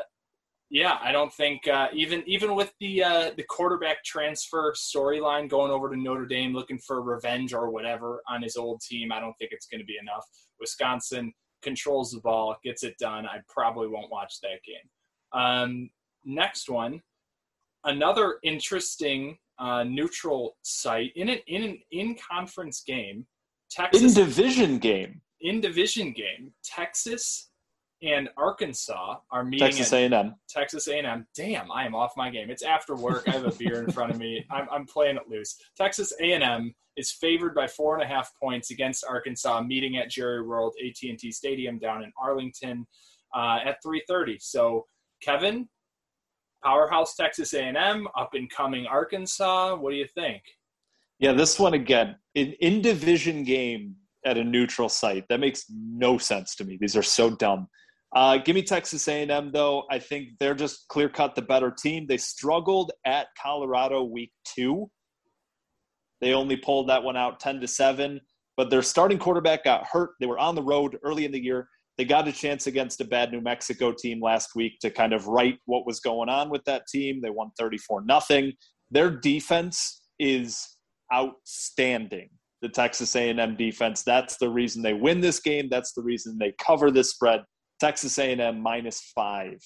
yeah, 0.74 0.98
I 1.04 1.12
don't 1.12 1.32
think 1.32 1.68
uh, 1.68 1.88
even 1.94 2.24
even 2.26 2.56
with 2.56 2.74
the 2.80 3.04
uh, 3.04 3.32
the 3.38 3.44
quarterback 3.44 4.04
transfer 4.04 4.74
storyline 4.76 5.48
going 5.48 5.72
over 5.72 5.88
to 5.90 5.96
Notre 5.96 6.26
Dame 6.26 6.52
looking 6.52 6.80
for 6.80 7.04
revenge 7.04 7.54
or 7.54 7.70
whatever 7.70 8.24
on 8.28 8.42
his 8.42 8.58
old 8.58 8.82
team, 8.82 9.12
I 9.12 9.20
don't 9.20 9.36
think 9.40 9.52
it's 9.52 9.68
going 9.68 9.82
to 9.82 9.86
be 9.86 9.98
enough. 10.02 10.26
Wisconsin 10.60 11.32
controls 11.62 12.12
the 12.12 12.22
ball, 12.22 12.56
gets 12.64 12.84
it 12.84 12.98
done. 12.98 13.28
I 13.28 13.38
probably 13.48 13.88
won't 13.88 14.12
watch 14.12 14.40
that 14.42 14.64
game. 14.66 15.40
Um, 15.40 15.90
next 16.26 16.70
one, 16.70 17.02
another 17.84 18.40
interesting 18.44 19.38
uh, 19.60 19.84
neutral 19.84 20.58
site 20.64 21.12
in 21.16 21.30
an 21.30 21.40
in 21.46 21.64
an 21.64 21.80
in 21.92 22.16
conference 22.16 22.82
game. 22.86 23.28
Texas 23.70 24.02
in 24.02 24.26
division 24.26 24.80
game. 24.80 25.22
In 25.42 25.62
division 25.62 26.14
game, 26.14 26.52
Texas 26.64 27.52
and 28.04 28.30
Arkansas 28.36 29.18
are 29.32 29.44
meeting 29.46 29.66
Texas 29.68 29.94
A&M. 29.94 30.36
Texas 30.50 30.88
A&M. 30.88 31.26
Damn, 31.36 31.72
I 31.72 31.86
am 31.86 31.96
off 31.96 32.12
my 32.18 32.30
game. 32.30 32.50
It's 32.50 32.64
after 32.64 32.96
work. 32.96 33.24
I 33.28 33.32
have 33.32 33.46
a 33.46 33.52
beer 33.52 33.82
in 33.82 33.92
front 33.92 34.12
of 34.12 34.20
me. 34.20 34.46
I'm, 34.52 34.68
I'm 34.70 34.86
playing 34.86 35.16
it 35.16 35.24
loose. 35.30 35.56
Texas 35.78 36.14
A&M 36.22 36.74
is 36.98 37.12
favored 37.12 37.56
by 37.56 37.66
four 37.66 37.96
and 37.96 38.04
a 38.04 38.06
half 38.06 38.32
points 38.42 38.72
against 38.72 39.06
Arkansas, 39.08 39.62
meeting 39.62 39.98
at 39.98 40.10
Jerry 40.10 40.46
World 40.46 40.76
AT&T 40.86 41.32
Stadium 41.32 41.80
down 41.80 42.04
in 42.04 42.12
Arlington 42.22 42.86
uh, 43.34 43.60
at 43.66 43.78
3:30. 43.86 44.42
So, 44.42 44.86
Kevin, 45.22 45.70
powerhouse 46.64 47.16
Texas 47.16 47.54
A&M, 47.54 48.08
up 48.18 48.32
and 48.34 48.50
coming 48.50 48.86
Arkansas. 48.86 49.76
What 49.76 49.92
do 49.92 49.96
you 49.96 50.08
think? 50.14 50.42
Yeah, 51.20 51.32
this 51.32 51.58
one 51.58 51.74
again, 51.74 52.18
an 52.36 52.54
in 52.60 52.82
division 52.82 53.44
game 53.44 53.96
at 54.26 54.38
a 54.38 54.44
neutral 54.44 54.90
site. 54.90 55.26
That 55.30 55.40
makes 55.40 55.66
no 55.70 56.18
sense 56.18 56.56
to 56.56 56.66
me. 56.66 56.78
These 56.80 56.98
are 56.98 57.04
so 57.04 57.30
dumb. 57.30 57.68
Uh, 58.16 58.38
give 58.38 58.56
me 58.56 58.62
Texas 58.62 59.08
A&M 59.08 59.52
though. 59.52 59.84
I 59.90 60.00
think 60.00 60.30
they're 60.40 60.54
just 60.54 60.88
clear 60.88 61.10
cut 61.10 61.36
the 61.36 61.42
better 61.42 61.72
team. 61.72 62.06
They 62.08 62.18
struggled 62.18 62.92
at 63.06 63.28
Colorado 63.42 64.04
week 64.04 64.32
two. 64.46 64.90
They 66.22 66.34
only 66.34 66.56
pulled 66.56 66.90
that 66.90 67.04
one 67.04 67.18
out 67.18 67.40
ten 67.40 67.60
to 67.60 67.68
seven. 67.68 68.22
But 68.56 68.70
their 68.70 68.84
starting 68.84 69.18
quarterback 69.18 69.64
got 69.64 69.88
hurt. 69.88 70.12
They 70.20 70.28
were 70.28 70.38
on 70.38 70.54
the 70.54 70.62
road 70.62 70.98
early 71.04 71.26
in 71.26 71.32
the 71.32 71.44
year. 71.44 71.68
They 71.98 72.06
got 72.06 72.28
a 72.28 72.32
chance 72.32 72.68
against 72.68 73.02
a 73.02 73.06
bad 73.06 73.32
New 73.32 73.42
Mexico 73.42 73.92
team 73.92 74.22
last 74.22 74.52
week 74.56 74.80
to 74.82 74.90
kind 74.90 75.14
of 75.14 75.28
right 75.28 75.58
what 75.66 75.86
was 75.86 76.00
going 76.00 76.30
on 76.30 76.50
with 76.50 76.64
that 76.66 76.84
team. 76.88 77.20
They 77.22 77.30
won 77.30 77.52
34 77.60 78.04
nothing. 78.06 78.54
Their 78.92 79.10
defense 79.10 80.04
is 80.20 80.68
outstanding. 81.14 82.30
The 82.62 82.70
Texas 82.70 83.16
A&M 83.16 83.58
defense. 83.58 84.04
That's 84.04 84.38
the 84.38 84.50
reason 84.50 84.82
they 84.82 84.94
win 84.94 85.20
this 85.20 85.40
game. 85.40 85.68
That's 85.70 85.94
the 85.94 86.02
reason 86.02 86.38
they 86.38 86.54
cover 86.60 86.92
this 86.92 87.10
spread. 87.10 87.42
Texas 87.84 88.18
A&M 88.18 88.62
minus 88.62 89.12
five. 89.14 89.62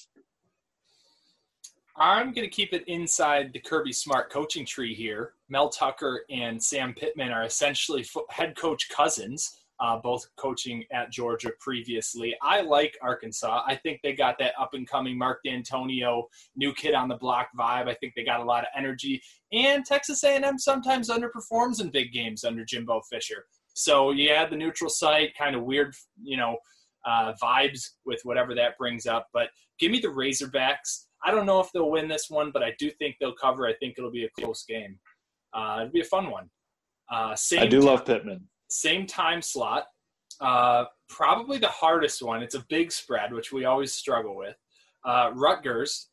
I'm 1.97 2.33
going 2.33 2.47
to 2.47 2.55
keep 2.55 2.73
it 2.73 2.83
inside 2.87 3.53
the 3.53 3.59
Kirby 3.59 3.93
Smart 3.93 4.31
coaching 4.31 4.65
tree 4.65 4.95
here. 4.95 5.33
Mel 5.49 5.69
Tucker 5.69 6.23
and 6.31 6.61
Sam 6.61 6.95
Pittman 6.95 7.29
are 7.29 7.43
essentially 7.43 8.03
head 8.31 8.57
coach 8.57 8.89
cousins, 8.89 9.59
uh, 9.79 9.97
both 9.97 10.25
coaching 10.35 10.83
at 10.91 11.11
Georgia 11.11 11.51
previously. 11.59 12.35
I 12.41 12.61
like 12.61 12.97
Arkansas. 13.03 13.61
I 13.67 13.75
think 13.75 13.99
they 14.01 14.13
got 14.13 14.39
that 14.39 14.53
up 14.59 14.73
and 14.73 14.89
coming 14.89 15.15
Mark 15.15 15.41
Dantonio, 15.45 16.23
new 16.55 16.73
kid 16.73 16.95
on 16.95 17.07
the 17.09 17.17
block 17.17 17.49
vibe. 17.55 17.87
I 17.87 17.93
think 17.93 18.13
they 18.15 18.23
got 18.23 18.39
a 18.39 18.45
lot 18.45 18.63
of 18.63 18.69
energy. 18.75 19.21
And 19.51 19.85
Texas 19.85 20.23
A&M 20.23 20.57
sometimes 20.57 21.11
underperforms 21.11 21.81
in 21.81 21.91
big 21.91 22.11
games 22.13 22.43
under 22.43 22.65
Jimbo 22.65 23.01
Fisher. 23.11 23.45
So 23.75 24.09
you 24.09 24.29
had 24.31 24.49
the 24.49 24.57
neutral 24.57 24.89
site, 24.89 25.37
kind 25.37 25.55
of 25.55 25.61
weird, 25.61 25.93
you 26.23 26.35
know, 26.35 26.57
uh, 27.07 27.33
vibes 27.41 27.91
with 28.05 28.19
whatever 28.23 28.53
that 28.53 28.77
brings 28.77 29.05
up. 29.05 29.27
But 29.33 29.49
give 29.79 29.91
me 29.91 29.99
the 29.99 30.09
Razorbacks. 30.09 31.05
I 31.23 31.31
don't 31.31 31.45
know 31.45 31.59
if 31.59 31.71
they'll 31.71 31.89
win 31.89 32.07
this 32.07 32.29
one, 32.29 32.51
but 32.51 32.61
I 32.63 32.73
do 32.77 32.91
think 32.91 33.15
they'll 33.19 33.33
cover. 33.33 33.65
I 33.67 33.73
think 33.79 33.95
it'll 33.97 34.11
be 34.11 34.25
a 34.25 34.41
close 34.41 34.63
game. 34.65 34.99
Uh, 35.53 35.77
it'll 35.81 35.93
be 35.93 36.01
a 36.01 36.05
fun 36.05 36.29
one. 36.29 36.49
Uh, 37.11 37.35
same 37.35 37.61
I 37.61 37.67
do 37.67 37.79
love 37.79 38.05
Pittman. 38.05 38.47
Same 38.69 39.07
time 39.07 39.41
slot. 39.41 39.85
Uh, 40.41 40.85
probably 41.09 41.57
the 41.57 41.67
hardest 41.67 42.21
one. 42.21 42.43
It's 42.43 42.55
a 42.55 42.65
big 42.69 42.91
spread, 42.91 43.33
which 43.33 43.51
we 43.51 43.65
always 43.65 43.93
struggle 43.93 44.35
with. 44.35 44.55
Uh, 45.05 45.31
Rutgers, 45.33 46.09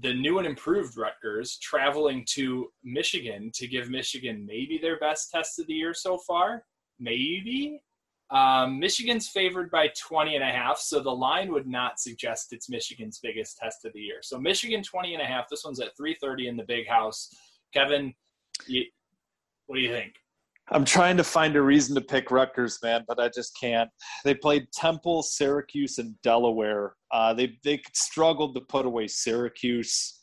the 0.00 0.14
new 0.14 0.38
and 0.38 0.46
improved 0.46 0.96
Rutgers, 0.96 1.58
traveling 1.58 2.24
to 2.30 2.68
Michigan 2.84 3.50
to 3.54 3.66
give 3.66 3.90
Michigan 3.90 4.46
maybe 4.46 4.78
their 4.78 4.98
best 5.00 5.30
test 5.32 5.58
of 5.58 5.66
the 5.66 5.74
year 5.74 5.92
so 5.92 6.16
far. 6.18 6.62
Maybe 7.00 7.80
um, 8.34 8.80
Michigan's 8.80 9.28
favored 9.28 9.70
by 9.70 9.88
20 9.96 10.34
and 10.34 10.42
a 10.42 10.48
half, 10.48 10.78
so 10.78 11.00
the 11.00 11.10
line 11.10 11.52
would 11.52 11.68
not 11.68 12.00
suggest 12.00 12.52
it's 12.52 12.68
Michigan's 12.68 13.20
biggest 13.22 13.56
test 13.58 13.84
of 13.84 13.92
the 13.92 14.00
year. 14.00 14.18
So 14.22 14.40
Michigan 14.40 14.82
20 14.82 15.14
and 15.14 15.22
a 15.22 15.26
half. 15.26 15.48
This 15.48 15.64
one's 15.64 15.78
at 15.78 15.96
3:30 15.96 16.48
in 16.48 16.56
the 16.56 16.64
Big 16.64 16.88
House. 16.88 17.32
Kevin, 17.72 18.12
you, 18.66 18.84
what 19.66 19.76
do 19.76 19.82
you 19.82 19.90
think? 19.90 20.14
I'm 20.70 20.84
trying 20.84 21.16
to 21.18 21.24
find 21.24 21.54
a 21.54 21.62
reason 21.62 21.94
to 21.94 22.00
pick 22.00 22.30
Rutgers, 22.30 22.78
man, 22.82 23.04
but 23.06 23.20
I 23.20 23.28
just 23.28 23.56
can't. 23.60 23.90
They 24.24 24.34
played 24.34 24.66
Temple, 24.72 25.22
Syracuse, 25.22 25.98
and 25.98 26.20
Delaware. 26.22 26.96
Uh, 27.12 27.34
they 27.34 27.56
they 27.62 27.82
struggled 27.92 28.56
to 28.56 28.62
put 28.62 28.84
away 28.84 29.06
Syracuse. 29.06 30.22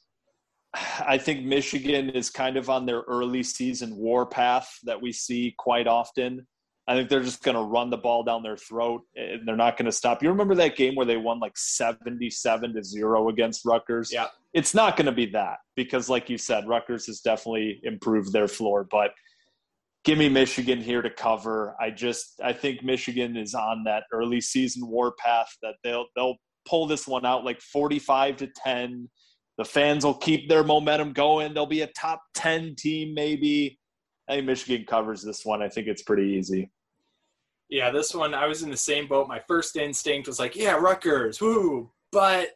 I 0.74 1.18
think 1.18 1.46
Michigan 1.46 2.10
is 2.10 2.30
kind 2.30 2.58
of 2.58 2.70
on 2.70 2.86
their 2.86 3.02
early 3.02 3.44
season 3.44 3.96
warpath 3.96 4.70
that 4.84 5.02
we 5.02 5.12
see 5.12 5.54
quite 5.58 5.88
often. 5.88 6.46
I 6.92 6.96
think 6.96 7.08
they're 7.08 7.24
just 7.24 7.42
going 7.42 7.56
to 7.56 7.64
run 7.64 7.90
the 7.90 7.96
ball 7.96 8.22
down 8.22 8.44
their 8.44 8.58
throat 8.58 9.04
and 9.16 9.48
they're 9.48 9.56
not 9.56 9.78
going 9.78 9.86
to 9.86 9.94
stop. 9.94 10.22
You 10.22 10.28
remember 10.28 10.56
that 10.56 10.76
game 10.76 10.94
where 10.94 11.06
they 11.06 11.16
won 11.16 11.40
like 11.40 11.58
77 11.58 12.74
to 12.74 12.84
0 12.84 13.30
against 13.30 13.64
Rutgers? 13.64 14.12
Yeah. 14.12 14.28
It's 14.54 14.74
not 14.74 14.98
going 14.98 15.06
to 15.06 15.14
be 15.14 15.28
that 15.28 15.60
because, 15.78 16.10
like 16.10 16.30
you 16.30 16.38
said, 16.38 16.68
Rutgers 16.68 17.06
has 17.06 17.22
definitely 17.22 17.80
improved 17.84 18.34
their 18.34 18.50
floor. 18.50 18.86
But 18.92 19.12
give 20.04 20.18
me 20.18 20.28
Michigan 20.28 20.82
here 20.82 21.02
to 21.02 21.10
cover. 21.10 21.78
I 21.80 21.92
just 21.92 22.42
I 22.44 22.52
think 22.52 22.84
Michigan 22.84 23.38
is 23.38 23.56
on 23.56 23.86
that 23.86 24.04
early 24.12 24.42
season 24.42 24.86
warpath 24.86 25.56
that 25.62 25.76
they'll 25.86 26.08
they'll 26.18 26.36
pull 26.68 26.88
this 26.88 27.08
one 27.08 27.26
out 27.26 27.46
like 27.46 27.62
45 27.62 28.36
to 28.36 28.48
10. 28.48 29.10
The 29.58 29.64
fans 29.64 30.04
will 30.04 30.16
keep 30.16 30.50
their 30.50 30.66
momentum 30.66 31.14
going. 31.14 31.54
They'll 31.54 31.66
be 31.66 31.84
a 31.84 31.88
top 31.88 32.22
10 32.36 32.76
team 32.76 33.14
maybe. 33.14 33.80
I 34.28 34.36
think 34.36 34.48
Michigan 34.48 34.86
covers 34.86 35.22
this 35.22 35.46
one. 35.46 35.62
I 35.62 35.70
think 35.70 35.88
it's 35.88 36.04
pretty 36.04 36.34
easy. 36.34 36.70
Yeah, 37.72 37.90
this 37.90 38.14
one 38.14 38.34
I 38.34 38.48
was 38.48 38.64
in 38.64 38.70
the 38.70 38.78
same 38.78 39.08
boat. 39.08 39.30
My 39.30 39.40
first 39.48 39.78
instinct 39.78 40.28
was 40.28 40.40
like, 40.40 40.58
yeah, 40.58 40.74
Rutgers, 40.74 41.40
woo! 41.40 41.90
But 42.12 42.50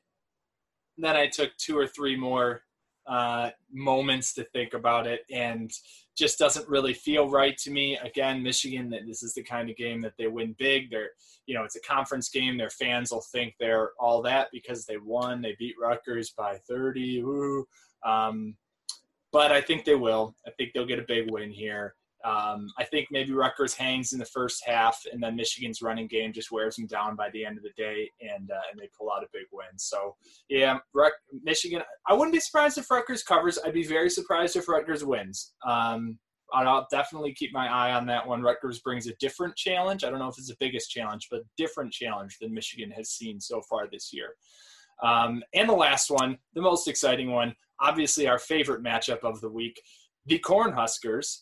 then 0.97 1.15
I 1.15 1.27
took 1.27 1.55
two 1.55 1.77
or 1.77 1.87
three 1.87 2.17
more 2.17 2.63
uh, 3.07 3.51
moments 3.71 4.33
to 4.33 4.43
think 4.43 4.73
about 4.73 5.07
it, 5.07 5.21
and 5.31 5.71
just 6.17 6.37
doesn't 6.37 6.67
really 6.67 6.93
feel 6.93 7.29
right 7.29 7.57
to 7.59 7.71
me. 7.71 7.97
Again, 7.97 8.43
Michigan, 8.43 8.89
that 8.89 9.07
this 9.07 9.23
is 9.23 9.33
the 9.33 9.43
kind 9.43 9.69
of 9.69 9.77
game 9.77 10.01
that 10.01 10.13
they 10.17 10.27
win 10.27 10.53
big. 10.59 10.91
They're, 10.91 11.11
you 11.45 11.55
know, 11.55 11.63
it's 11.63 11.77
a 11.77 11.81
conference 11.81 12.27
game. 12.27 12.57
Their 12.57 12.69
fans 12.69 13.11
will 13.11 13.23
think 13.31 13.53
they're 13.57 13.91
all 13.97 14.21
that 14.23 14.49
because 14.51 14.85
they 14.85 14.97
won. 14.97 15.41
They 15.41 15.55
beat 15.57 15.75
Rutgers 15.81 16.31
by 16.31 16.57
30. 16.67 17.23
Woo! 17.23 17.65
Um, 18.05 18.57
but 19.31 19.53
I 19.53 19.61
think 19.61 19.85
they 19.85 19.95
will. 19.95 20.35
I 20.45 20.51
think 20.51 20.71
they'll 20.73 20.85
get 20.85 20.99
a 20.99 21.05
big 21.07 21.31
win 21.31 21.51
here. 21.51 21.95
Um, 22.25 22.71
I 22.79 22.83
think 22.83 23.07
maybe 23.11 23.33
Rutgers 23.33 23.75
hangs 23.75 24.11
in 24.11 24.19
the 24.19 24.25
first 24.25 24.63
half, 24.65 24.99
and 25.11 25.21
then 25.21 25.35
Michigan's 25.35 25.81
running 25.81 26.07
game 26.07 26.33
just 26.33 26.51
wears 26.51 26.75
them 26.75 26.87
down 26.87 27.15
by 27.15 27.29
the 27.31 27.45
end 27.45 27.57
of 27.57 27.63
the 27.63 27.73
day, 27.77 28.09
and 28.19 28.49
uh, 28.49 28.61
and 28.71 28.79
they 28.79 28.89
pull 28.97 29.11
out 29.11 29.23
a 29.23 29.27
big 29.31 29.45
win. 29.51 29.77
So 29.77 30.15
yeah, 30.49 30.79
Michigan. 31.43 31.81
I 32.07 32.13
wouldn't 32.13 32.33
be 32.33 32.39
surprised 32.39 32.77
if 32.77 32.89
Rutgers 32.89 33.23
covers. 33.23 33.59
I'd 33.63 33.73
be 33.73 33.85
very 33.85 34.09
surprised 34.09 34.55
if 34.55 34.67
Rutgers 34.67 35.05
wins. 35.05 35.53
Um, 35.67 36.17
I'll 36.53 36.87
definitely 36.91 37.33
keep 37.33 37.53
my 37.53 37.67
eye 37.67 37.93
on 37.93 38.05
that 38.07 38.25
one. 38.25 38.41
Rutgers 38.41 38.79
brings 38.79 39.07
a 39.07 39.15
different 39.19 39.55
challenge. 39.55 40.03
I 40.03 40.09
don't 40.09 40.19
know 40.19 40.29
if 40.29 40.37
it's 40.37 40.47
the 40.47 40.55
biggest 40.59 40.89
challenge, 40.89 41.27
but 41.29 41.41
different 41.57 41.91
challenge 41.91 42.37
than 42.39 42.53
Michigan 42.53 42.91
has 42.91 43.09
seen 43.09 43.39
so 43.39 43.61
far 43.69 43.87
this 43.91 44.11
year. 44.13 44.29
Um, 45.03 45.43
and 45.53 45.67
the 45.67 45.73
last 45.73 46.09
one, 46.09 46.37
the 46.53 46.61
most 46.61 46.87
exciting 46.87 47.31
one, 47.31 47.55
obviously 47.81 48.27
our 48.27 48.39
favorite 48.39 48.83
matchup 48.83 49.19
of 49.23 49.41
the 49.41 49.49
week, 49.49 49.81
the 50.25 50.39
Cornhuskers 50.39 51.39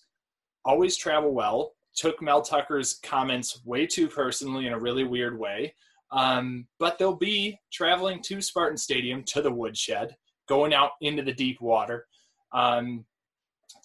always 0.66 0.96
travel 0.96 1.34
well. 1.34 1.74
Took 1.96 2.22
Mel 2.22 2.42
Tucker's 2.42 3.00
comments 3.04 3.62
way 3.66 3.86
too 3.86 4.08
personally 4.08 4.66
in 4.68 4.74
a 4.74 4.80
really 4.80 5.04
weird 5.04 5.38
way. 5.38 5.76
Um, 6.12 6.68
but 6.80 6.98
they'll 6.98 7.16
be 7.16 7.60
traveling 7.72 8.22
to 8.24 8.42
Spartan 8.42 8.78
Stadium 8.78 9.24
to 9.28 9.42
the 9.42 9.52
woodshed, 9.52 10.16
going 10.48 10.74
out 10.74 10.92
into 11.02 11.24
the 11.24 11.34
deep 11.34 11.60
water 11.60 12.06
um, 12.52 13.06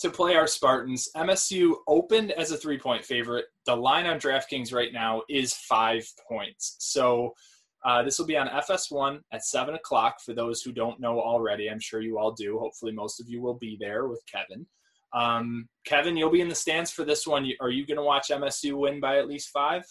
to 0.01 0.11
play 0.11 0.37
our 0.37 0.47
Spartans. 0.47 1.09
MSU 1.17 1.77
opened 1.87 2.33
as 2.33 2.51
a 2.51 2.57
three 2.57 2.79
point 2.79 3.05
favorite. 3.05 3.47
The 3.67 3.75
line 3.75 4.07
on 4.07 4.19
DraftKings 4.19 4.73
right 4.75 4.93
now 4.93 5.23
is 5.29 5.55
five 5.55 6.07
points. 6.29 6.77
So 6.81 7.35
uh, 7.85 8.03
this 8.03 8.19
will 8.19 8.27
be 8.27 8.37
on 8.37 8.49
FS1 8.49 9.21
at 9.33 9.45
7 9.45 9.75
o'clock 9.75 10.21
for 10.21 10.35
those 10.35 10.63
who 10.63 10.73
don't 10.73 11.01
know 11.01 11.21
already. 11.21 11.71
I'm 11.71 11.81
sure 11.81 12.01
you 12.01 12.19
all 12.19 12.33
do. 12.33 12.59
Hopefully, 12.59 12.93
most 12.93 13.21
of 13.21 13.29
you 13.29 13.41
will 13.41 13.55
be 13.55 13.77
there 13.81 14.09
with 14.09 14.23
Kevin. 14.31 14.67
Um, 15.13 15.69
Kevin, 15.85 16.17
you'll 16.17 16.31
be 16.31 16.41
in 16.41 16.49
the 16.49 16.55
stands 16.55 16.91
for 16.91 17.05
this 17.05 17.27
one. 17.27 17.51
Are 17.61 17.71
you 17.71 17.87
going 17.87 17.97
to 17.97 18.03
watch 18.03 18.29
MSU 18.29 18.75
win 18.75 19.01
by 19.01 19.19
at 19.19 19.29
least 19.29 19.51
five? 19.51 19.85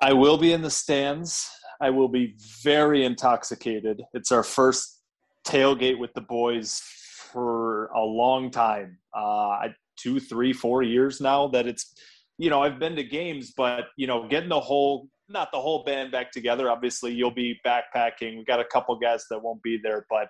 I 0.00 0.12
will 0.12 0.38
be 0.38 0.52
in 0.52 0.62
the 0.62 0.70
stands. 0.70 1.48
I 1.80 1.90
will 1.90 2.08
be 2.08 2.36
very 2.62 3.04
intoxicated. 3.04 4.02
It's 4.14 4.32
our 4.32 4.42
first 4.42 5.00
tailgate 5.46 5.98
with 5.98 6.12
the 6.14 6.22
boys 6.22 6.80
for 7.32 7.86
a 7.86 8.00
long 8.00 8.50
time 8.50 8.98
uh, 9.14 9.68
two, 9.96 10.20
three, 10.20 10.52
four 10.52 10.82
years 10.82 11.20
now 11.20 11.48
that 11.48 11.66
it's, 11.66 11.94
you 12.38 12.50
know, 12.50 12.62
I've 12.62 12.78
been 12.78 12.96
to 12.96 13.04
games, 13.04 13.52
but, 13.56 13.86
you 13.96 14.06
know, 14.06 14.28
getting 14.28 14.48
the 14.48 14.60
whole, 14.60 15.08
not 15.28 15.50
the 15.52 15.60
whole 15.60 15.84
band 15.84 16.12
back 16.12 16.30
together. 16.30 16.70
Obviously, 16.70 17.12
you'll 17.12 17.30
be 17.30 17.58
backpacking. 17.66 18.38
We 18.38 18.44
got 18.44 18.60
a 18.60 18.64
couple 18.64 18.96
guys 18.98 19.24
that 19.30 19.42
won't 19.42 19.62
be 19.62 19.78
there, 19.82 20.06
but 20.10 20.28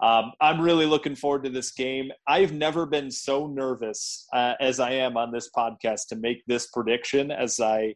um, 0.00 0.32
I'm 0.40 0.60
really 0.60 0.86
looking 0.86 1.16
forward 1.16 1.44
to 1.44 1.50
this 1.50 1.72
game. 1.72 2.10
I've 2.28 2.52
never 2.52 2.86
been 2.86 3.10
so 3.10 3.46
nervous 3.46 4.26
uh, 4.32 4.54
as 4.60 4.78
I 4.78 4.92
am 4.92 5.16
on 5.16 5.32
this 5.32 5.50
podcast 5.56 6.06
to 6.10 6.16
make 6.16 6.42
this 6.46 6.68
prediction 6.68 7.32
as 7.32 7.58
I 7.58 7.94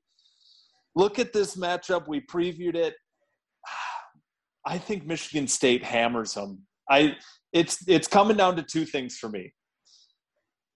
look 0.97 1.19
at 1.21 1.33
this 1.33 1.57
matchup. 1.57 2.09
We 2.09 2.21
previewed 2.21 2.75
it. 2.75 2.95
I 4.67 4.79
think 4.79 5.07
Michigan 5.07 5.47
State 5.47 5.85
hammers 5.85 6.35
them. 6.35 6.67
I 6.91 7.17
it's 7.53 7.87
it's 7.87 8.09
coming 8.09 8.37
down 8.37 8.57
to 8.57 8.63
two 8.63 8.85
things 8.85 9.17
for 9.17 9.29
me. 9.29 9.53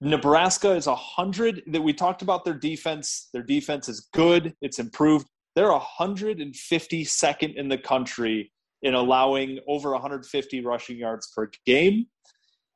Nebraska 0.01 0.73
is 0.73 0.87
a 0.87 0.95
hundred 0.95 1.63
that 1.69 1.83
we 1.83 1.93
talked 1.93 2.23
about 2.23 2.45
their 2.45 2.55
defense. 2.55 3.29
Their 3.33 3.43
defense 3.43 3.89
is 3.89 4.09
good. 4.13 4.55
It's 4.61 4.79
improved. 4.79 5.27
They're 5.57 5.71
152nd 5.71 7.55
in 7.55 7.69
the 7.69 7.79
country 7.79 8.53
in 8.83 8.95
allowing 8.95 9.59
over 9.67 9.93
150 9.93 10.61
rushing 10.65 10.99
yards 10.99 11.31
per 11.35 11.51
game. 11.65 12.07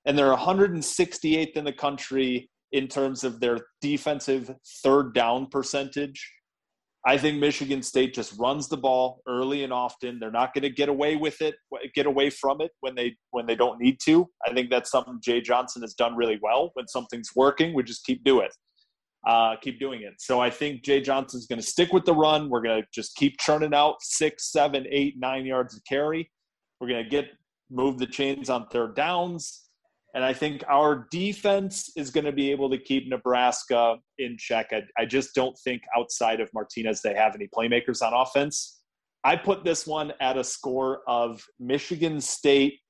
And 0.06 0.16
they're 0.16 0.34
168th 0.34 1.52
in 1.52 1.64
the 1.64 1.72
country 1.72 2.50
in 2.72 2.88
terms 2.88 3.24
of 3.24 3.40
their 3.40 3.58
defensive 3.80 4.54
third 4.82 5.14
down 5.14 5.46
percentage. 5.46 6.32
I 7.06 7.16
think 7.16 7.38
Michigan 7.38 7.82
State 7.82 8.12
just 8.14 8.38
runs 8.38 8.68
the 8.68 8.76
ball 8.76 9.22
early 9.26 9.64
and 9.64 9.72
often. 9.72 10.18
They're 10.18 10.30
not 10.30 10.52
going 10.52 10.62
to 10.62 10.70
get 10.70 10.90
away 10.90 11.16
with 11.16 11.40
it, 11.40 11.54
get 11.94 12.04
away 12.04 12.28
from 12.28 12.60
it 12.60 12.72
when 12.80 12.94
they 12.94 13.16
when 13.30 13.46
they 13.46 13.54
don't 13.54 13.80
need 13.80 13.98
to. 14.04 14.28
I 14.46 14.52
think 14.52 14.70
that's 14.70 14.90
something 14.90 15.18
Jay 15.22 15.40
Johnson 15.40 15.80
has 15.80 15.94
done 15.94 16.14
really 16.14 16.38
well. 16.42 16.70
When 16.74 16.86
something's 16.88 17.30
working, 17.34 17.72
we 17.72 17.84
just 17.84 18.04
keep 18.04 18.22
do 18.22 18.40
it 18.40 18.52
uh, 19.26 19.56
keep 19.60 19.78
doing 19.78 20.02
it. 20.02 20.14
So 20.18 20.40
I 20.40 20.50
think 20.50 20.82
Jay 20.82 21.00
Johnson's 21.00 21.46
going 21.46 21.60
to 21.60 21.66
stick 21.66 21.92
with 21.92 22.04
the 22.04 22.14
run. 22.14 22.48
We're 22.48 22.62
going 22.62 22.82
to 22.82 22.88
just 22.92 23.16
keep 23.16 23.38
churning 23.38 23.74
out 23.74 23.96
six, 24.00 24.50
seven, 24.50 24.86
eight, 24.90 25.14
nine 25.18 25.44
yards 25.44 25.76
of 25.76 25.84
carry. 25.84 26.30
We're 26.80 26.88
going 26.88 27.04
to 27.04 27.10
get 27.10 27.26
move 27.70 27.98
the 27.98 28.06
chains 28.06 28.50
on 28.50 28.66
third 28.68 28.96
downs. 28.96 29.68
And 30.14 30.24
I 30.24 30.32
think 30.32 30.64
our 30.68 31.06
defense 31.12 31.90
is 31.96 32.10
going 32.10 32.24
to 32.24 32.32
be 32.32 32.50
able 32.50 32.68
to 32.70 32.78
keep 32.78 33.08
Nebraska 33.08 33.96
in 34.18 34.36
check. 34.38 34.70
I, 34.72 34.82
I 34.98 35.06
just 35.06 35.34
don't 35.34 35.56
think 35.62 35.82
outside 35.96 36.40
of 36.40 36.50
Martinez 36.52 37.00
they 37.00 37.14
have 37.14 37.34
any 37.36 37.48
playmakers 37.48 38.02
on 38.02 38.12
offense. 38.12 38.80
I 39.22 39.36
put 39.36 39.64
this 39.64 39.86
one 39.86 40.12
at 40.20 40.36
a 40.36 40.42
score 40.42 41.02
of 41.06 41.44
Michigan 41.60 42.20
State 42.20 42.80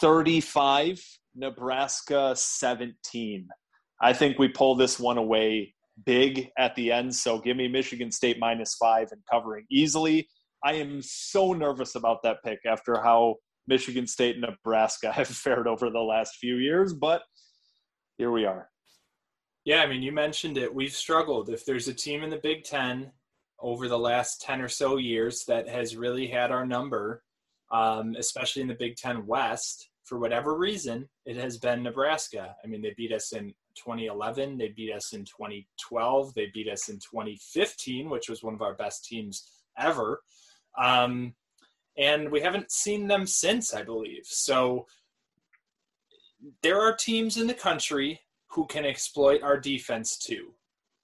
35, 0.00 1.02
Nebraska 1.34 2.34
17. 2.34 3.48
I 4.00 4.12
think 4.12 4.38
we 4.38 4.48
pull 4.48 4.74
this 4.74 4.98
one 4.98 5.18
away 5.18 5.74
big 6.04 6.50
at 6.58 6.74
the 6.74 6.92
end. 6.92 7.14
So 7.14 7.38
give 7.38 7.56
me 7.56 7.68
Michigan 7.68 8.10
State 8.12 8.38
minus 8.38 8.74
five 8.74 9.08
and 9.12 9.22
covering 9.30 9.64
easily. 9.70 10.28
I 10.64 10.74
am 10.74 11.00
so 11.02 11.52
nervous 11.52 11.94
about 11.94 12.22
that 12.22 12.42
pick 12.44 12.60
after 12.66 13.00
how 13.00 13.36
Michigan 13.66 14.06
State 14.06 14.36
and 14.36 14.44
Nebraska 14.44 15.12
have 15.12 15.28
fared 15.28 15.66
over 15.66 15.90
the 15.90 16.00
last 16.00 16.36
few 16.36 16.56
years, 16.56 16.92
but 16.92 17.22
here 18.18 18.30
we 18.30 18.44
are. 18.44 18.68
Yeah, 19.64 19.82
I 19.82 19.86
mean, 19.88 20.02
you 20.02 20.12
mentioned 20.12 20.58
it. 20.58 20.72
We've 20.72 20.92
struggled. 20.92 21.48
If 21.50 21.64
there's 21.64 21.88
a 21.88 21.94
team 21.94 22.22
in 22.22 22.30
the 22.30 22.36
Big 22.36 22.64
Ten 22.64 23.10
over 23.58 23.88
the 23.88 23.98
last 23.98 24.40
10 24.42 24.60
or 24.60 24.68
so 24.68 24.96
years 24.96 25.44
that 25.48 25.68
has 25.68 25.96
really 25.96 26.28
had 26.28 26.52
our 26.52 26.64
number, 26.64 27.22
um, 27.72 28.14
especially 28.16 28.62
in 28.62 28.68
the 28.68 28.74
Big 28.74 28.96
Ten 28.96 29.26
West, 29.26 29.88
for 30.06 30.18
whatever 30.18 30.56
reason, 30.56 31.08
it 31.24 31.36
has 31.36 31.58
been 31.58 31.82
Nebraska. 31.82 32.54
I 32.64 32.68
mean, 32.68 32.80
they 32.80 32.94
beat 32.96 33.12
us 33.12 33.32
in 33.32 33.48
2011. 33.74 34.56
They 34.56 34.68
beat 34.68 34.92
us 34.92 35.12
in 35.12 35.24
2012. 35.24 36.32
They 36.34 36.50
beat 36.54 36.68
us 36.68 36.88
in 36.88 36.96
2015, 36.96 38.08
which 38.08 38.28
was 38.28 38.42
one 38.42 38.54
of 38.54 38.62
our 38.62 38.74
best 38.74 39.04
teams 39.04 39.50
ever. 39.76 40.22
Um, 40.78 41.34
and 41.98 42.30
we 42.30 42.40
haven't 42.40 42.70
seen 42.70 43.08
them 43.08 43.26
since, 43.26 43.74
I 43.74 43.82
believe. 43.82 44.22
So 44.24 44.86
there 46.62 46.80
are 46.80 46.94
teams 46.94 47.36
in 47.36 47.48
the 47.48 47.54
country 47.54 48.20
who 48.48 48.64
can 48.66 48.84
exploit 48.84 49.42
our 49.42 49.58
defense 49.58 50.18
too. 50.18 50.54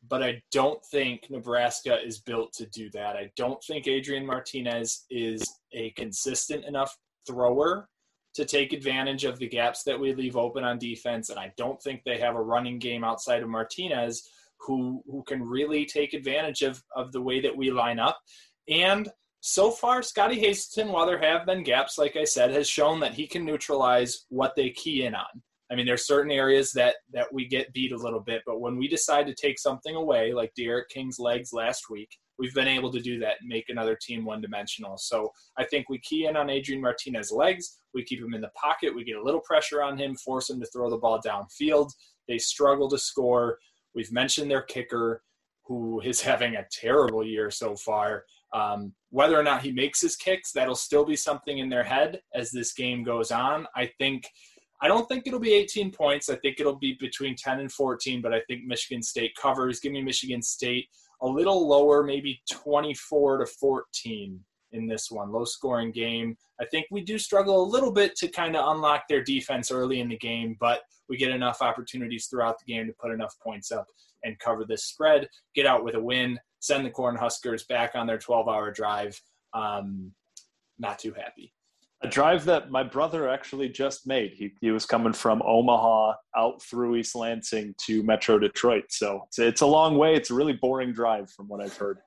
But 0.08 0.22
I 0.22 0.42
don't 0.52 0.84
think 0.86 1.26
Nebraska 1.28 1.98
is 2.04 2.20
built 2.20 2.52
to 2.54 2.66
do 2.66 2.88
that. 2.90 3.16
I 3.16 3.30
don't 3.36 3.62
think 3.64 3.88
Adrian 3.88 4.26
Martinez 4.26 5.06
is 5.10 5.44
a 5.72 5.90
consistent 5.92 6.64
enough 6.64 6.96
thrower 7.26 7.88
to 8.34 8.44
take 8.44 8.72
advantage 8.72 9.24
of 9.24 9.38
the 9.38 9.48
gaps 9.48 9.82
that 9.84 9.98
we 9.98 10.14
leave 10.14 10.36
open 10.36 10.64
on 10.64 10.78
defense. 10.78 11.28
And 11.28 11.38
I 11.38 11.52
don't 11.56 11.80
think 11.82 12.02
they 12.04 12.18
have 12.18 12.34
a 12.34 12.42
running 12.42 12.78
game 12.78 13.04
outside 13.04 13.42
of 13.42 13.48
Martinez 13.48 14.28
who 14.60 15.02
who 15.06 15.22
can 15.24 15.42
really 15.42 15.84
take 15.84 16.14
advantage 16.14 16.62
of, 16.62 16.82
of 16.96 17.12
the 17.12 17.20
way 17.20 17.40
that 17.40 17.56
we 17.56 17.70
line 17.70 17.98
up. 17.98 18.18
And 18.68 19.08
so 19.40 19.72
far, 19.72 20.02
Scottie 20.02 20.38
Hazelton, 20.38 20.92
while 20.92 21.04
there 21.04 21.20
have 21.20 21.46
been 21.46 21.64
gaps, 21.64 21.98
like 21.98 22.16
I 22.16 22.24
said, 22.24 22.52
has 22.52 22.68
shown 22.68 23.00
that 23.00 23.14
he 23.14 23.26
can 23.26 23.44
neutralize 23.44 24.26
what 24.28 24.54
they 24.54 24.70
key 24.70 25.04
in 25.04 25.16
on. 25.16 25.42
I 25.70 25.74
mean, 25.74 25.84
there's 25.84 26.06
certain 26.06 26.30
areas 26.30 26.70
that 26.72 26.96
that 27.12 27.32
we 27.32 27.46
get 27.46 27.72
beat 27.72 27.92
a 27.92 27.96
little 27.96 28.20
bit, 28.20 28.42
but 28.46 28.60
when 28.60 28.76
we 28.76 28.88
decide 28.88 29.26
to 29.26 29.34
take 29.34 29.58
something 29.58 29.96
away, 29.96 30.32
like 30.32 30.52
D'Eriq 30.54 30.88
King's 30.90 31.18
legs 31.18 31.52
last 31.52 31.90
week, 31.90 32.10
we've 32.38 32.54
been 32.54 32.68
able 32.68 32.90
to 32.92 33.00
do 33.00 33.18
that 33.20 33.36
and 33.40 33.48
make 33.48 33.68
another 33.68 33.96
team 34.00 34.24
one 34.24 34.40
dimensional. 34.40 34.96
So 34.96 35.30
I 35.56 35.64
think 35.64 35.88
we 35.88 35.98
key 35.98 36.26
in 36.26 36.36
on 36.36 36.50
Adrian 36.50 36.80
Martinez's 36.80 37.32
legs. 37.32 37.78
We 37.94 38.04
keep 38.04 38.20
him 38.20 38.34
in 38.34 38.40
the 38.40 38.50
pocket. 38.50 38.94
We 38.94 39.04
get 39.04 39.16
a 39.16 39.22
little 39.22 39.40
pressure 39.40 39.82
on 39.82 39.98
him, 39.98 40.16
force 40.16 40.50
him 40.50 40.60
to 40.60 40.66
throw 40.66 40.90
the 40.90 40.96
ball 40.96 41.20
downfield. 41.20 41.90
They 42.28 42.38
struggle 42.38 42.88
to 42.90 42.98
score. 42.98 43.58
We've 43.94 44.12
mentioned 44.12 44.50
their 44.50 44.62
kicker, 44.62 45.22
who 45.66 46.00
is 46.00 46.20
having 46.22 46.56
a 46.56 46.66
terrible 46.70 47.24
year 47.24 47.50
so 47.50 47.76
far. 47.76 48.24
Um, 48.54 48.92
whether 49.10 49.38
or 49.38 49.42
not 49.42 49.62
he 49.62 49.72
makes 49.72 50.00
his 50.00 50.16
kicks, 50.16 50.52
that'll 50.52 50.74
still 50.74 51.06
be 51.06 51.16
something 51.16 51.58
in 51.58 51.70
their 51.70 51.84
head 51.84 52.20
as 52.34 52.50
this 52.50 52.74
game 52.74 53.02
goes 53.02 53.30
on. 53.30 53.66
I 53.74 53.90
think 53.98 54.28
I 54.82 54.88
don't 54.88 55.08
think 55.08 55.26
it'll 55.26 55.38
be 55.38 55.52
18 55.52 55.92
points. 55.92 56.28
I 56.28 56.34
think 56.36 56.58
it'll 56.58 56.74
be 56.74 56.96
between 56.98 57.36
10 57.36 57.60
and 57.60 57.70
14, 57.70 58.20
but 58.20 58.34
I 58.34 58.40
think 58.48 58.64
Michigan 58.64 59.00
State 59.00 59.32
covers. 59.40 59.78
Give 59.78 59.92
me 59.92 60.02
Michigan 60.02 60.42
State 60.42 60.88
a 61.22 61.26
little 61.26 61.66
lower, 61.66 62.02
maybe 62.02 62.42
24 62.50 63.38
to 63.38 63.46
14 63.46 64.40
in 64.72 64.86
this 64.86 65.10
one. 65.10 65.30
Low 65.30 65.44
scoring 65.44 65.92
game. 65.92 66.36
I 66.60 66.64
think 66.66 66.86
we 66.90 67.02
do 67.02 67.18
struggle 67.18 67.62
a 67.62 67.70
little 67.70 67.92
bit 67.92 68.16
to 68.16 68.28
kind 68.28 68.56
of 68.56 68.74
unlock 68.74 69.04
their 69.08 69.22
defense 69.22 69.70
early 69.70 70.00
in 70.00 70.08
the 70.08 70.18
game, 70.18 70.56
but 70.58 70.82
we 71.08 71.16
get 71.16 71.30
enough 71.30 71.62
opportunities 71.62 72.26
throughout 72.26 72.56
the 72.58 72.72
game 72.72 72.86
to 72.86 72.92
put 73.00 73.12
enough 73.12 73.34
points 73.42 73.70
up 73.70 73.86
and 74.24 74.38
cover 74.38 74.64
this 74.64 74.84
spread, 74.84 75.28
get 75.54 75.66
out 75.66 75.84
with 75.84 75.94
a 75.94 76.00
win, 76.00 76.38
send 76.60 76.86
the 76.86 76.90
Cornhuskers 76.90 77.66
back 77.68 77.92
on 77.94 78.06
their 78.06 78.18
12 78.18 78.48
hour 78.48 78.70
drive. 78.70 79.20
Um, 79.52 80.12
not 80.78 80.98
too 80.98 81.12
happy. 81.12 81.52
A 82.04 82.08
drive 82.08 82.44
that 82.46 82.70
my 82.70 82.82
brother 82.82 83.28
actually 83.28 83.68
just 83.68 84.06
made. 84.06 84.32
He, 84.32 84.52
he 84.60 84.70
was 84.72 84.84
coming 84.84 85.12
from 85.12 85.40
Omaha 85.42 86.14
out 86.36 86.60
through 86.60 86.96
East 86.96 87.14
Lansing 87.14 87.74
to 87.86 88.02
Metro 88.02 88.38
Detroit. 88.38 88.84
So 88.90 89.22
it's, 89.28 89.38
it's 89.38 89.60
a 89.60 89.66
long 89.66 89.96
way. 89.96 90.16
It's 90.16 90.30
a 90.30 90.34
really 90.34 90.54
boring 90.54 90.92
drive 90.92 91.30
from 91.30 91.46
what 91.46 91.62
I've 91.62 91.76
heard. 91.76 91.98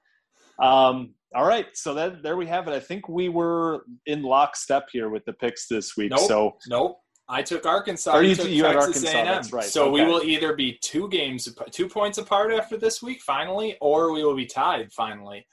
Um, 0.59 1.13
all 1.33 1.45
right, 1.45 1.67
so 1.73 1.93
that 1.95 2.23
there 2.23 2.37
we 2.37 2.47
have 2.47 2.67
it. 2.67 2.73
I 2.73 2.79
think 2.79 3.09
we 3.09 3.27
were 3.27 3.85
in 4.05 4.21
lockstep 4.23 4.87
here 4.91 5.09
with 5.09 5.25
the 5.25 5.33
picks 5.33 5.67
this 5.67 5.97
week. 5.97 6.11
Nope. 6.11 6.27
So 6.27 6.57
nope. 6.67 6.97
I 7.27 7.41
took 7.41 7.65
Arkansas. 7.65 8.13
Or 8.13 8.23
you, 8.23 8.35
took 8.35 8.49
you 8.49 8.63
had 8.63 8.75
Arkansas, 8.75 9.09
A&M. 9.09 9.25
that's 9.25 9.51
right. 9.51 9.65
So 9.65 9.89
we 9.89 10.05
will 10.05 10.23
either 10.23 10.55
be 10.55 10.77
two 10.81 11.09
games, 11.09 11.49
two 11.71 11.89
points 11.89 12.19
apart 12.19 12.53
after 12.53 12.77
this 12.77 13.01
week, 13.01 13.21
finally, 13.21 13.75
or 13.81 14.11
we 14.11 14.23
will 14.23 14.35
be 14.35 14.45
tied 14.45 14.93
finally. 14.93 15.45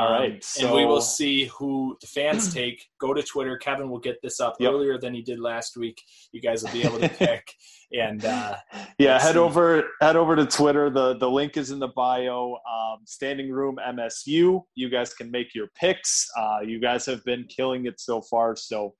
All 0.00 0.06
Um, 0.06 0.12
right, 0.20 0.46
and 0.60 0.72
we 0.72 0.86
will 0.86 1.00
see 1.02 1.44
who 1.46 1.96
the 2.00 2.06
fans 2.06 2.54
take. 2.54 2.86
Go 2.98 3.12
to 3.12 3.22
Twitter. 3.22 3.56
Kevin 3.58 3.90
will 3.90 3.98
get 3.98 4.16
this 4.22 4.40
up 4.40 4.56
Yep. 4.58 4.72
earlier 4.72 4.98
than 4.98 5.12
he 5.12 5.20
did 5.20 5.38
last 5.38 5.76
week. 5.76 6.02
You 6.32 6.40
guys 6.40 6.62
will 6.62 6.72
be 6.72 6.82
able 6.84 6.98
to 7.00 7.08
pick. 7.26 7.52
and 7.92 8.24
uh, 8.24 8.56
yeah, 8.98 9.20
head 9.20 9.34
see. 9.34 9.38
over 9.38 9.84
head 10.00 10.16
over 10.16 10.34
to 10.36 10.46
Twitter. 10.46 10.88
The 10.90 11.16
the 11.18 11.28
link 11.28 11.56
is 11.56 11.70
in 11.70 11.78
the 11.80 11.88
bio. 11.88 12.54
Um, 12.54 13.00
Standing 13.04 13.50
Room 13.50 13.76
MSU. 13.86 14.62
You 14.74 14.88
guys 14.88 15.12
can 15.12 15.30
make 15.30 15.54
your 15.54 15.68
picks. 15.78 16.26
Uh, 16.38 16.60
you 16.64 16.80
guys 16.80 17.04
have 17.06 17.22
been 17.24 17.44
killing 17.54 17.86
it 17.86 18.00
so 18.00 18.22
far. 18.22 18.56
So 18.56 18.94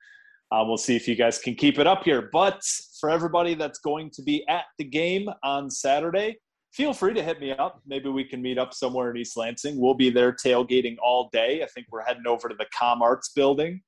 uh, 0.53 0.65
we'll 0.67 0.77
see 0.77 0.97
if 0.97 1.09
you 1.09 1.15
guys 1.15 1.39
can 1.39 1.55
keep 1.55 1.79
it 1.79 1.87
up 1.87 2.03
here. 2.05 2.29
But 2.33 2.61
for 3.01 3.09
everybody 3.09 3.55
that's 3.55 3.79
going 3.79 4.11
to 4.17 4.23
be 4.23 4.45
at 4.49 4.65
the 4.79 4.85
game 4.85 5.29
on 5.45 5.71
Saturday, 5.71 6.39
feel 6.73 6.93
free 6.93 7.15
to 7.15 7.23
hit 7.23 7.41
me 7.41 7.53
up. 7.53 7.81
Maybe 7.87 8.09
we 8.09 8.25
can 8.25 8.41
meet 8.41 8.59
up 8.59 8.75
somewhere 8.75 9.11
in 9.11 9.17
East 9.17 9.37
Lansing. 9.37 9.81
We'll 9.81 9.95
be 9.95 10.11
there 10.11 10.33
tailgating 10.33 10.97
all 11.03 11.29
day. 11.33 11.63
I 11.63 11.67
think 11.67 11.87
we're 11.91 12.05
heading 12.05 12.27
over 12.27 12.49
to 12.49 12.55
the 12.55 12.67
Com 12.79 13.03
Arts 13.03 13.31
building. 13.31 13.81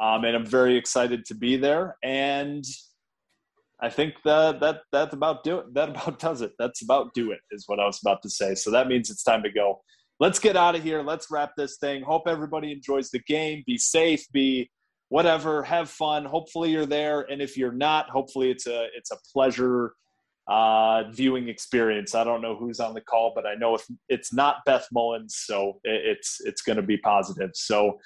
Um, 0.00 0.24
and 0.24 0.34
I'm 0.34 0.46
very 0.46 0.76
excited 0.76 1.24
to 1.26 1.34
be 1.34 1.56
there. 1.56 1.96
And 2.02 2.64
I 3.82 3.90
think 3.90 4.14
that 4.24 4.60
that 4.60 4.82
that 4.92 5.12
about 5.12 5.42
do 5.42 5.58
it. 5.58 5.74
That 5.74 5.88
about 5.90 6.18
does 6.18 6.42
it. 6.42 6.52
That's 6.58 6.82
about 6.82 7.14
do 7.14 7.32
it 7.32 7.40
is 7.50 7.64
what 7.66 7.80
I 7.80 7.86
was 7.86 8.00
about 8.02 8.22
to 8.22 8.30
say. 8.30 8.54
So 8.54 8.70
that 8.70 8.88
means 8.88 9.10
it's 9.10 9.22
time 9.22 9.42
to 9.42 9.50
go. 9.50 9.80
Let's 10.18 10.38
get 10.38 10.56
out 10.56 10.74
of 10.74 10.82
here. 10.82 11.02
Let's 11.02 11.30
wrap 11.30 11.52
this 11.56 11.78
thing. 11.78 12.02
Hope 12.02 12.24
everybody 12.26 12.72
enjoys 12.72 13.10
the 13.10 13.20
game. 13.20 13.62
Be 13.66 13.78
safe. 13.78 14.24
Be 14.32 14.70
whatever. 15.08 15.62
Have 15.62 15.88
fun. 15.88 16.26
Hopefully 16.26 16.70
you're 16.70 16.86
there. 16.86 17.22
And 17.30 17.40
if 17.40 17.56
you're 17.56 17.72
not, 17.72 18.10
hopefully 18.10 18.50
it's 18.50 18.66
a 18.66 18.88
it's 18.94 19.10
a 19.10 19.16
pleasure 19.32 19.94
uh, 20.48 21.04
viewing 21.10 21.48
experience. 21.48 22.14
I 22.14 22.24
don't 22.24 22.42
know 22.42 22.56
who's 22.56 22.80
on 22.80 22.94
the 22.94 23.00
call, 23.00 23.32
but 23.34 23.46
I 23.46 23.54
know 23.54 23.74
if 23.74 23.84
it's 24.08 24.32
not 24.32 24.56
Beth 24.66 24.86
Mowins, 24.94 25.32
so 25.32 25.80
it's 25.84 26.40
it's 26.44 26.62
going 26.62 26.76
to 26.76 26.82
be 26.82 26.96
positive. 26.96 27.50
So 27.54 27.98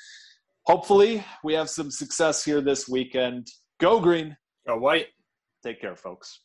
hopefully 0.66 1.24
we 1.42 1.54
have 1.54 1.70
some 1.70 1.90
success 1.90 2.44
here 2.44 2.60
this 2.60 2.88
weekend. 2.88 3.48
Go 3.80 4.00
green. 4.00 4.36
go 4.66 4.78
white. 4.78 5.08
Take 5.62 5.80
care, 5.80 5.96
folks. 5.96 6.40